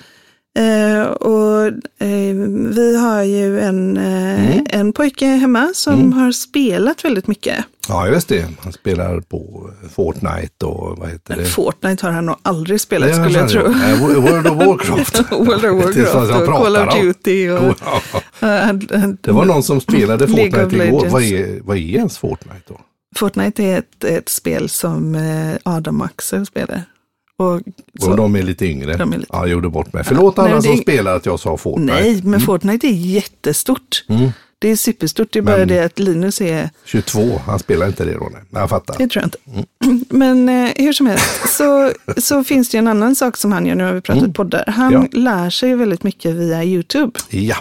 Eh, 0.58 1.08
och 1.08 1.68
eh, 2.00 2.36
vi 2.76 2.98
har 2.98 3.24
ju 3.24 3.60
en, 3.60 3.98
eh, 3.98 4.52
mm. 4.52 4.66
en 4.70 4.94
pojke 4.94 5.26
hemma 5.26 5.72
som 5.74 5.94
mm. 5.94 6.14
har 6.14 6.32
spelat 6.32 7.06
väldigt 7.06 7.28
mycket. 7.28 7.66
Ja, 7.88 8.08
just 8.08 8.28
det. 8.28 8.48
Han 8.60 8.74
spelar 8.74 9.20
på 9.20 9.70
Fortnite 9.96 10.66
och 10.66 10.98
vad 10.98 11.10
heter 11.10 11.36
det? 11.36 11.46
Fortnite 11.46 12.06
har 12.06 12.14
han 12.14 12.26
nog 12.26 12.36
aldrig 12.42 12.82
spelat 12.82 13.16
skulle 13.16 13.40
jag 13.40 13.50
tro. 13.50 13.62
World 13.62 14.48
of 14.48 14.58
Warcraft. 14.68 15.32
World 15.32 15.66
of 15.66 15.86
Warcraft 15.86 16.42
och 16.42 16.46
Call 16.46 16.76
of 16.76 16.96
Duty. 17.02 17.50
Och, 17.50 17.78
det 19.22 19.32
var 19.32 19.46
någon 19.46 19.64
som 19.64 19.82
spelade 19.82 20.28
Fortnite 20.28 20.76
igår. 20.76 21.08
Vad 21.10 21.24
är, 21.24 21.60
vad 21.62 21.78
är 21.78 21.82
ens 21.82 22.18
Fortnite 22.18 22.62
då? 22.68 22.80
Fortnite 23.16 23.64
är 23.64 23.78
ett, 23.78 24.04
ett 24.04 24.30
spel 24.30 24.70
som 24.70 25.16
eh, 25.16 25.58
Adam 25.64 26.02
och 26.02 26.08
Axel 26.08 26.46
spelar. 26.46 26.84
Och, 27.40 27.62
så, 28.00 28.12
och 28.12 28.18
de 28.18 28.36
är 28.36 28.44
lite 28.44 28.66
yngre. 28.66 28.98
De 28.98 29.14
är 29.14 29.18
lite... 29.18 29.30
Ja, 29.34 29.40
jag 29.40 29.50
gjorde 29.50 29.70
bort 29.70 29.94
mig. 29.94 30.04
Förlåt 30.04 30.34
ja, 30.38 30.44
alla 30.44 30.54
nej, 30.54 30.64
som 30.64 30.76
det... 30.76 30.82
spelar 30.82 31.16
att 31.16 31.26
jag 31.26 31.40
sa 31.40 31.58
Fortnite. 31.58 31.94
Nej, 31.94 32.14
men 32.14 32.34
mm. 32.34 32.40
Fortnite 32.40 32.88
är 32.88 32.92
jättestort. 32.92 34.06
Mm. 34.10 34.32
Det 34.60 34.70
är 34.70 34.76
superstort. 34.76 35.28
Det 35.32 35.40
är 35.40 35.44
bara 35.44 35.58
men, 35.58 35.68
det 35.68 35.86
att 35.86 36.00
Linus 36.00 36.42
är... 36.42 36.70
22, 36.86 37.42
han 37.46 37.60
spelar 37.60 37.88
inte 37.88 38.06
det 38.06 38.14
då. 38.14 38.30
Nej, 38.34 38.42
jag 38.52 38.70
fattar. 38.70 38.96
Det 38.98 39.08
tror 39.08 39.24
jag 39.24 39.28
inte. 39.28 39.66
Mm. 39.84 40.06
Men 40.10 40.50
eh, 40.50 40.72
hur 40.76 40.94
som 40.94 41.08
helst 41.08 41.58
så, 41.58 41.92
så 42.18 42.44
finns 42.44 42.70
det 42.70 42.78
en 42.78 42.88
annan 42.88 43.16
sak 43.16 43.38
som 43.38 43.52
han 43.52 43.66
gör. 43.66 43.76
Nu 43.76 43.84
har 43.84 43.94
vi 43.94 44.02
pratat 44.02 44.24
mm. 44.24 44.34
poddar. 44.34 44.64
Han 44.68 44.94
ja. 44.94 45.08
lär 45.12 45.50
sig 45.50 45.76
väldigt 45.76 46.04
mycket 46.04 46.36
via 46.36 46.64
YouTube. 46.64 47.20
Ja. 47.30 47.58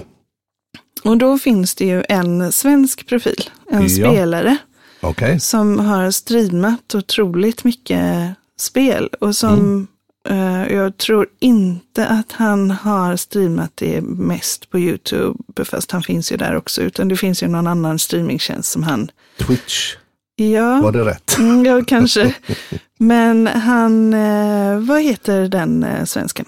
Och 1.05 1.17
då 1.17 1.39
finns 1.39 1.75
det 1.75 1.85
ju 1.85 2.05
en 2.09 2.53
svensk 2.53 3.07
profil, 3.09 3.51
en 3.71 3.83
ja. 3.83 3.89
spelare 3.89 4.57
Okay. 5.01 5.39
Som 5.41 5.79
har 5.79 6.11
streamat 6.11 6.95
otroligt 6.95 7.65
mycket 7.65 8.35
spel 8.59 9.09
och 9.21 9.37
som 9.37 9.89
mm. 10.29 10.65
uh, 10.65 10.73
jag 10.73 10.97
tror 10.97 11.27
inte 11.39 12.07
att 12.07 12.33
han 12.33 12.71
har 12.71 13.17
streamat 13.17 13.71
det 13.75 14.01
mest 14.03 14.71
på 14.71 14.79
YouTube, 14.79 15.65
fast 15.65 15.91
han 15.91 16.03
finns 16.03 16.33
ju 16.33 16.37
där 16.37 16.57
också, 16.57 16.83
utan 16.83 17.09
det 17.09 17.17
finns 17.17 17.43
ju 17.43 17.49
någon 17.49 17.67
annan 17.67 17.99
streamingtjänst 17.99 18.73
som 18.73 18.83
han... 18.83 19.11
Twitch? 19.39 19.95
Ja. 20.37 20.81
Var 20.81 20.93
det 20.93 21.05
rätt? 21.05 21.39
Mm, 21.39 21.65
ja, 21.65 21.85
kanske. 21.87 22.35
Men 22.99 23.47
han, 23.47 24.15
uh, 24.15 24.79
vad 24.79 25.03
heter 25.03 25.49
den 25.49 25.85
uh, 25.85 26.05
svensken? 26.05 26.47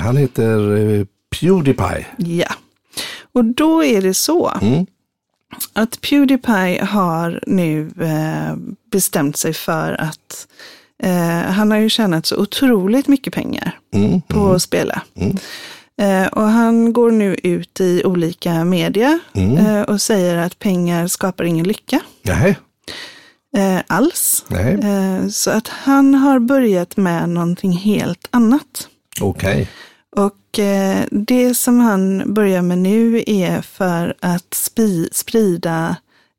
Han 0.00 0.16
heter 0.16 1.06
Pewdiepie. 1.40 2.06
Ja. 2.16 2.54
Och 3.32 3.44
då 3.44 3.84
är 3.84 4.02
det 4.02 4.14
så 4.14 4.52
mm 4.62 4.86
att 5.72 6.00
Pewdiepie 6.00 6.84
har 6.84 7.40
nu 7.46 7.90
eh, 8.00 8.56
bestämt 8.90 9.36
sig 9.36 9.52
för 9.54 10.00
att 10.00 10.46
eh, 11.02 11.52
han 11.52 11.70
har 11.70 11.78
ju 11.78 11.88
tjänat 11.88 12.26
så 12.26 12.36
otroligt 12.36 13.08
mycket 13.08 13.34
pengar 13.34 13.78
mm, 13.94 14.20
på 14.20 14.40
mm, 14.40 14.54
att 14.54 14.62
spela. 14.62 15.02
Mm. 15.14 15.36
Eh, 16.00 16.28
och 16.28 16.48
han 16.48 16.92
går 16.92 17.10
nu 17.10 17.36
ut 17.42 17.80
i 17.80 18.04
olika 18.04 18.64
media 18.64 19.18
mm. 19.32 19.84
och 19.84 20.00
säger 20.00 20.36
att 20.36 20.58
pengar 20.58 21.06
skapar 21.06 21.44
ingen 21.44 21.66
lycka. 21.66 22.00
Nej. 22.22 22.58
Alls. 23.86 24.44
Nej. 24.48 24.78
Så 25.32 25.50
att 25.50 25.68
han 25.68 26.14
har 26.14 26.38
börjat 26.38 26.96
med 26.96 27.28
någonting 27.28 27.72
helt 27.72 28.28
annat. 28.30 28.88
Okej. 29.20 29.52
Okay. 29.52 29.66
Och 30.16 30.58
eh, 30.58 31.04
det 31.10 31.54
som 31.54 31.80
han 31.80 32.34
börjar 32.34 32.62
med 32.62 32.78
nu 32.78 33.24
är 33.26 33.62
för 33.62 34.14
att 34.20 34.54
spi, 34.54 35.08
sprida 35.12 35.96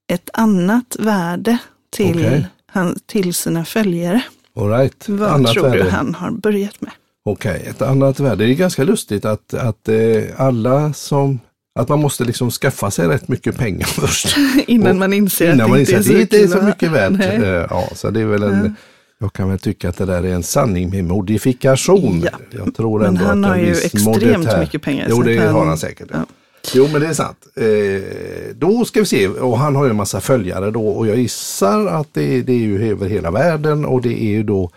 ett 0.08 0.30
annat 0.34 0.96
värde 1.00 1.58
till, 1.90 2.20
okay. 2.20 2.44
han, 2.66 3.00
till 3.06 3.34
sina 3.34 3.66
följare. 3.66 4.22
All 4.56 4.70
right. 4.70 5.10
Vad 5.10 5.30
annat 5.30 5.54
tror 5.54 5.64
värde. 5.64 5.84
du 5.84 5.90
han 5.90 6.16
har 6.16 6.32
börjat 6.32 6.82
med? 6.82 6.92
Okej, 7.26 7.56
okay. 7.60 7.70
ett 7.70 7.82
annat 7.82 8.20
värde. 8.20 8.46
Det 8.46 8.54
är 8.54 8.56
ganska 8.56 8.84
lustigt 8.84 9.26
att, 9.26 9.54
att 9.54 9.90
eh, 9.90 10.24
alla 10.38 10.94
som 10.94 11.40
att 11.80 11.90
man 11.90 12.00
måste 12.00 12.24
liksom 12.24 12.52
skaffa 12.52 12.92
sig 12.92 13.08
rätt 13.08 13.28
mycket 13.28 13.58
pengar 13.58 13.86
först. 13.88 14.36
innan 14.68 14.98
man 14.98 15.14
inser 15.14 15.46
innan 15.46 15.62
att 15.62 15.70
man 15.70 15.80
inser 15.80 16.00
att 16.00 16.06
det 16.06 16.22
inte 16.22 16.38
är 16.38 16.48
så 16.48 16.62
mycket 16.62 16.92
värt. 16.92 17.20
Eh, 17.20 17.68
ja, 17.70 17.90
så 17.96 18.10
det 18.10 18.22
är 18.22 18.26
väl 18.26 18.44
en, 18.44 18.76
jag 19.24 19.34
kan 19.34 19.50
väl 19.50 19.60
tycka 19.60 19.90
att 19.90 19.98
det 19.98 20.06
där 20.06 20.24
är 20.24 20.34
en 20.34 20.44
sanning 20.44 20.90
med 20.90 21.06
modifikation. 21.06 22.22
Ja. 22.26 22.32
Jag 22.52 22.76
tror 22.76 23.00
men 23.00 23.08
ändå 23.08 23.26
han 23.26 23.46
att 23.46 23.52
har 23.52 23.58
ju 23.58 23.72
extremt 23.72 24.60
mycket 24.60 24.82
pengar. 24.82 25.08
Jo, 25.10 25.22
det 25.22 25.38
han... 25.38 25.54
har 25.54 25.66
han 25.66 25.78
säkert. 25.78 26.08
Ja. 26.12 26.26
Jo, 26.74 26.88
men 26.92 27.02
det 27.02 27.08
är 27.08 27.14
sant. 27.14 27.38
Eh, 27.56 28.56
då 28.56 28.86
ska 28.86 29.00
vi 29.00 29.06
se, 29.06 29.28
och 29.28 29.58
han 29.58 29.76
har 29.76 29.84
ju 29.84 29.90
en 29.90 29.96
massa 29.96 30.22
följare 30.22 30.72
då 30.72 30.88
och 30.88 31.08
jag 31.08 31.18
gissar 31.18 31.86
att 31.86 32.08
det, 32.14 32.42
det 32.42 32.54
är 32.54 32.58
ju 32.58 32.92
över 32.92 33.10
hela 33.10 33.32
världen 33.32 33.86
och 33.86 34.02
det 34.02 34.24
är 34.24 34.30
ju 34.30 34.44
då, 34.44 34.72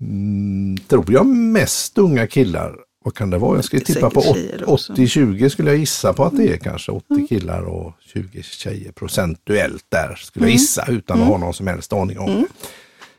mm, 0.00 0.76
tror 0.88 1.12
jag, 1.12 1.26
mest 1.26 1.98
unga 1.98 2.26
killar. 2.26 2.74
Vad 3.04 3.14
kan 3.14 3.30
det 3.30 3.38
vara? 3.38 3.56
Jag 3.56 3.64
skulle 3.64 3.84
tippa 3.84 4.10
på 4.10 4.20
80-20 4.20 5.48
skulle 5.48 5.70
jag 5.70 5.78
gissa 5.78 6.12
på 6.12 6.24
att 6.24 6.36
det 6.36 6.52
är 6.52 6.56
kanske. 6.56 6.92
80 6.92 7.04
mm. 7.10 7.26
killar 7.26 7.62
och 7.62 7.92
20 8.12 8.42
tjejer 8.42 8.92
procentuellt 8.92 9.84
där 9.88 10.14
skulle 10.14 10.44
jag 10.44 10.50
mm. 10.50 10.58
gissa 10.58 10.86
utan 10.88 11.20
att 11.20 11.26
ha 11.26 11.34
mm. 11.34 11.44
någon 11.44 11.54
som 11.54 11.66
helst 11.66 11.92
aning 11.92 12.18
om. 12.18 12.46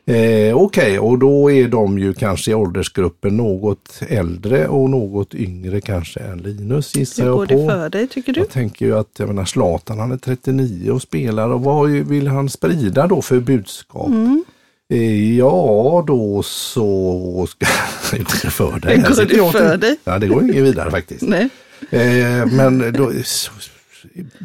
Eh, 0.06 0.14
Okej, 0.14 0.54
okay, 0.54 0.98
och 0.98 1.18
då 1.18 1.50
är 1.50 1.68
de 1.68 1.98
ju 1.98 2.14
kanske 2.14 2.50
i 2.50 2.54
åldersgruppen 2.54 3.36
något 3.36 4.00
äldre 4.08 4.68
och 4.68 4.90
något 4.90 5.34
yngre 5.34 5.80
kanske 5.80 6.20
än 6.20 6.38
Linus 6.38 6.96
gissar 6.96 7.26
jag 7.26 7.34
på. 7.34 7.40
Hur 7.40 7.56
går 7.56 7.66
det 7.66 7.72
för 7.72 7.90
dig 7.90 8.08
tycker 8.08 8.32
du? 8.32 8.40
Jag 8.40 8.50
tänker 8.50 8.86
ju 8.86 8.98
att, 8.98 9.10
jag 9.18 9.28
menar 9.28 9.44
Zlatan 9.44 9.98
han 9.98 10.12
är 10.12 10.16
39 10.16 10.90
och 10.90 11.02
spelar 11.02 11.48
och 11.48 11.60
vad 11.60 11.90
vill 11.90 12.28
han 12.28 12.48
sprida 12.48 13.06
då 13.06 13.22
för 13.22 13.40
budskap? 13.40 14.08
Mm. 14.08 14.44
Eh, 14.92 15.38
ja, 15.38 16.04
då 16.06 16.42
så 16.42 17.46
ska 17.50 17.66
jag 18.10 18.20
inte 18.20 18.50
för 18.50 18.80
dig. 18.80 18.96
Går 18.96 19.24
det 19.26 19.52
för 19.52 19.76
dig? 19.76 19.96
Ja, 20.04 20.18
det 20.18 20.26
går 20.26 20.42
inget 20.42 20.56
vidare 20.56 20.90
faktiskt. 20.90 21.22
Nej. 21.22 21.48
Eh, 21.90 22.46
men 22.46 22.92
då, 22.92 23.12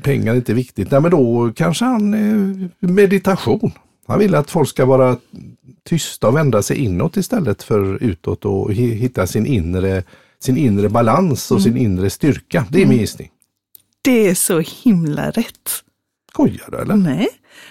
pengar 0.04 0.34
är 0.34 0.36
inte 0.36 0.54
viktigt. 0.54 0.92
Nej, 0.92 1.02
men 1.02 1.12
då 1.12 1.52
kanske 1.56 1.86
han 1.86 2.14
eh, 2.14 2.90
meditation. 2.90 3.72
Han 4.08 4.20
vill 4.20 4.36
att 4.36 4.52
folk 4.52 4.70
ska 4.70 4.86
vara 4.86 5.18
tysta 5.84 6.28
och 6.28 6.36
vända 6.36 6.62
sig 6.62 6.78
inåt 6.78 7.18
istället 7.18 7.64
för 7.64 8.04
utåt 8.04 8.46
och 8.46 8.74
hitta 8.74 9.28
sin 9.28 9.46
inre, 9.46 10.04
sin 10.40 10.58
inre 10.58 10.90
balans 10.90 11.52
och 11.52 11.60
mm. 11.60 11.64
sin 11.64 11.78
inre 11.78 12.10
styrka. 12.10 12.66
Det 12.70 12.78
är 12.78 12.80
min 12.80 12.88
mm. 12.88 13.00
gissning. 13.00 13.30
Det 14.02 14.28
är 14.28 14.36
så 14.36 14.60
himla 14.60 15.32
rätt. 15.32 15.70
Skojar 16.32 16.72
du 16.72 16.78
eller? 16.78 16.96
Nej, 16.96 17.30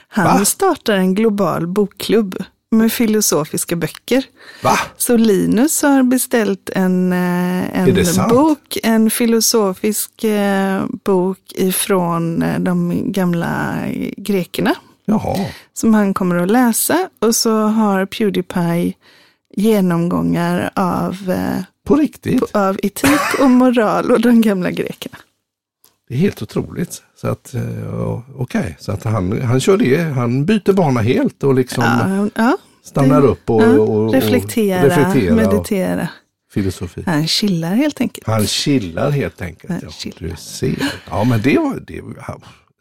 han 0.08 0.38
Va? 0.38 0.44
startar 0.44 0.94
en 0.94 1.14
global 1.14 1.66
bokklubb 1.66 2.44
med 2.70 2.92
filosofiska 2.92 3.76
böcker. 3.76 4.24
Va? 4.62 4.78
Så 4.96 5.16
Linus 5.16 5.82
har 5.82 6.02
beställt 6.02 6.70
en, 6.70 7.12
eh, 7.12 7.80
en 7.80 8.28
bok, 8.28 8.78
en 8.82 9.10
filosofisk 9.10 10.24
eh, 10.24 10.84
bok 11.04 11.38
ifrån 11.54 12.42
eh, 12.42 12.60
de 12.60 13.02
gamla 13.12 13.76
grekerna. 14.16 14.74
Jaha. 15.06 15.46
Som 15.72 15.94
han 15.94 16.14
kommer 16.14 16.36
att 16.36 16.50
läsa 16.50 17.08
och 17.18 17.34
så 17.34 17.62
har 17.66 18.06
Pewdiepie 18.06 18.92
genomgångar 19.56 20.70
av, 20.74 21.30
eh, 21.30 21.64
på 21.86 21.96
riktigt? 21.96 22.40
På, 22.40 22.58
av 22.58 22.78
etik 22.82 23.40
och 23.40 23.50
moral 23.50 24.10
och 24.10 24.20
de 24.20 24.40
gamla 24.40 24.70
grekerna. 24.70 25.18
Det 26.08 26.14
är 26.14 26.18
helt 26.18 26.42
otroligt. 26.42 27.02
Så 27.16 27.28
att, 27.28 27.54
okej, 27.54 28.60
okay. 28.60 28.72
så 28.78 28.92
att 28.92 29.04
han, 29.04 29.42
han 29.42 29.60
kör 29.60 29.76
det, 29.76 29.96
han 30.00 30.44
byter 30.44 30.72
bana 30.72 31.00
helt 31.00 31.44
och 31.44 31.54
liksom 31.54 31.84
ja, 31.84 32.28
ja, 32.34 32.56
stannar 32.82 33.20
det, 33.20 33.26
upp 33.26 33.50
och, 33.50 33.62
ja, 33.62 33.78
och, 33.78 34.14
reflektera, 34.14 34.82
och 34.82 34.88
reflektera 34.88 35.34
meditera. 35.34 36.08
filosofi. 36.52 37.02
Han 37.06 37.26
chillar 37.26 37.74
helt 37.74 38.00
enkelt. 38.00 38.26
Han 38.26 38.46
chillar 38.46 39.10
helt 39.10 39.42
enkelt. 39.42 39.70
Han 39.70 39.80
ja, 39.82 39.90
chillar. 39.90 40.28
Du 40.28 40.36
ser. 40.36 40.92
Ja, 41.10 41.24
men 41.24 41.42
det 41.42 41.58
var, 41.58 41.80
det, 41.86 42.00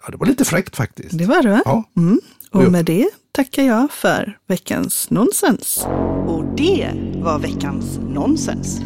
ja, 0.06 0.12
det 0.12 0.18
var 0.18 0.28
lite 0.28 0.46
fräckt 0.46 0.76
faktiskt. 0.76 1.18
Det 1.18 1.26
var 1.26 1.44
det 1.44 1.50
va? 1.50 1.62
Ja. 1.66 1.84
Mm. 1.98 2.22
Och 2.52 2.72
med 2.72 2.86
det 2.86 3.10
tackar 3.32 3.64
jag 3.64 3.92
för 3.92 4.38
veckans 4.48 5.10
nonsens. 5.10 5.86
Och 6.28 6.46
det 6.58 6.92
var 7.16 7.40
veckans 7.40 8.00
nonsens. 8.10 8.80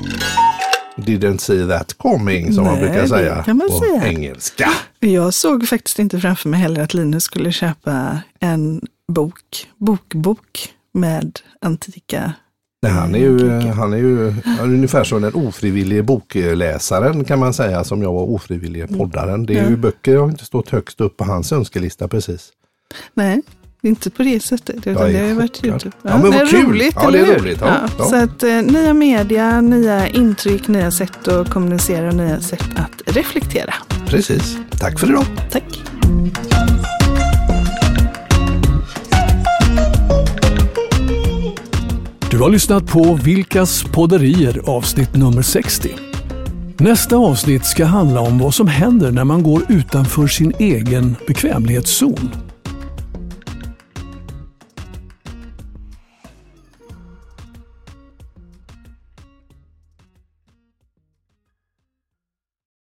Didn't 0.97 1.37
see 1.37 1.67
that 1.67 1.93
coming 1.97 2.53
som 2.53 2.63
man 2.63 2.73
Nej, 2.73 2.83
brukar 2.83 3.01
det 3.01 3.07
säga 3.09 3.43
kan 3.43 3.57
man 3.57 3.67
på 3.69 3.79
säga. 3.79 4.07
engelska. 4.07 4.69
Jag 4.99 5.33
såg 5.33 5.67
faktiskt 5.67 5.99
inte 5.99 6.19
framför 6.19 6.49
mig 6.49 6.59
heller 6.59 6.81
att 6.81 6.93
Linus 6.93 7.23
skulle 7.23 7.51
köpa 7.51 8.21
en 8.39 8.81
bok, 9.07 9.67
bokbok 9.77 10.73
med 10.93 11.39
antika. 11.61 12.33
Nej, 12.81 12.91
han 12.91 13.15
är 13.15 13.19
ju, 13.19 13.49
han 13.59 13.93
är 13.93 13.97
ju 13.97 14.33
ungefär 14.61 15.03
som 15.03 15.21
den 15.21 15.33
ofrivillige 15.33 16.03
bokläsaren 16.03 17.23
kan 17.25 17.39
man 17.39 17.53
säga 17.53 17.83
som 17.83 18.01
jag 18.01 18.13
var 18.13 18.21
ofrivillige 18.23 18.87
poddaren. 18.87 19.45
Det 19.45 19.57
är 19.57 19.63
ju 19.65 19.71
Ja. 19.71 19.77
böcker 19.77 20.17
har 20.17 20.25
inte 20.29 20.45
stått 20.45 20.69
högst 20.69 21.01
upp 21.01 21.17
på 21.17 21.23
hans 21.23 21.51
önskelista 21.51 22.07
precis. 22.07 22.49
Nej, 23.13 23.41
inte 23.81 24.09
på 24.09 24.23
det 24.23 24.43
sättet. 24.43 24.75
Utan 24.87 24.93
Jag 24.93 25.09
är 25.09 25.13
det 25.13 25.19
har 25.19 25.27
ju 25.27 25.33
varit. 25.33 25.65
YouTube. 25.65 25.95
Ja, 26.01 26.17
men 26.17 26.31
vad 26.31 26.49
kul. 26.49 26.65
roligt, 26.65 26.95
Ja, 27.01 27.11
det 27.11 27.19
är 27.19 27.25
hur? 27.25 27.39
roligt. 27.39 27.57
Ja, 27.61 27.75
ja. 27.99 28.05
Så 28.05 28.15
att 28.15 28.43
eh, 28.43 28.61
nya 28.61 28.93
media, 28.93 29.61
nya 29.61 30.07
intryck, 30.07 30.67
nya 30.67 30.91
sätt 30.91 31.27
att 31.27 31.49
kommunicera 31.49 32.07
och 32.07 32.15
nya 32.15 32.39
sätt 32.41 32.65
att 32.75 33.15
reflektera. 33.15 33.73
Precis. 34.07 34.57
Tack 34.79 34.99
för 34.99 35.07
idag. 35.09 35.25
Tack! 35.51 35.63
Du 42.37 42.43
har 42.43 42.49
lyssnat 42.49 42.85
på 42.85 43.19
Vilkas 43.23 43.83
podderier 43.83 44.61
avsnitt 44.65 45.15
nummer 45.15 45.41
60. 45.41 45.89
Nästa 46.79 47.15
avsnitt 47.15 47.65
ska 47.65 47.85
handla 47.85 48.21
om 48.21 48.39
vad 48.39 48.53
som 48.53 48.67
händer 48.67 49.11
när 49.11 49.23
man 49.23 49.43
går 49.43 49.61
utanför 49.69 50.27
sin 50.27 50.53
egen 50.59 51.15
bekvämlighetszon. 51.27 52.46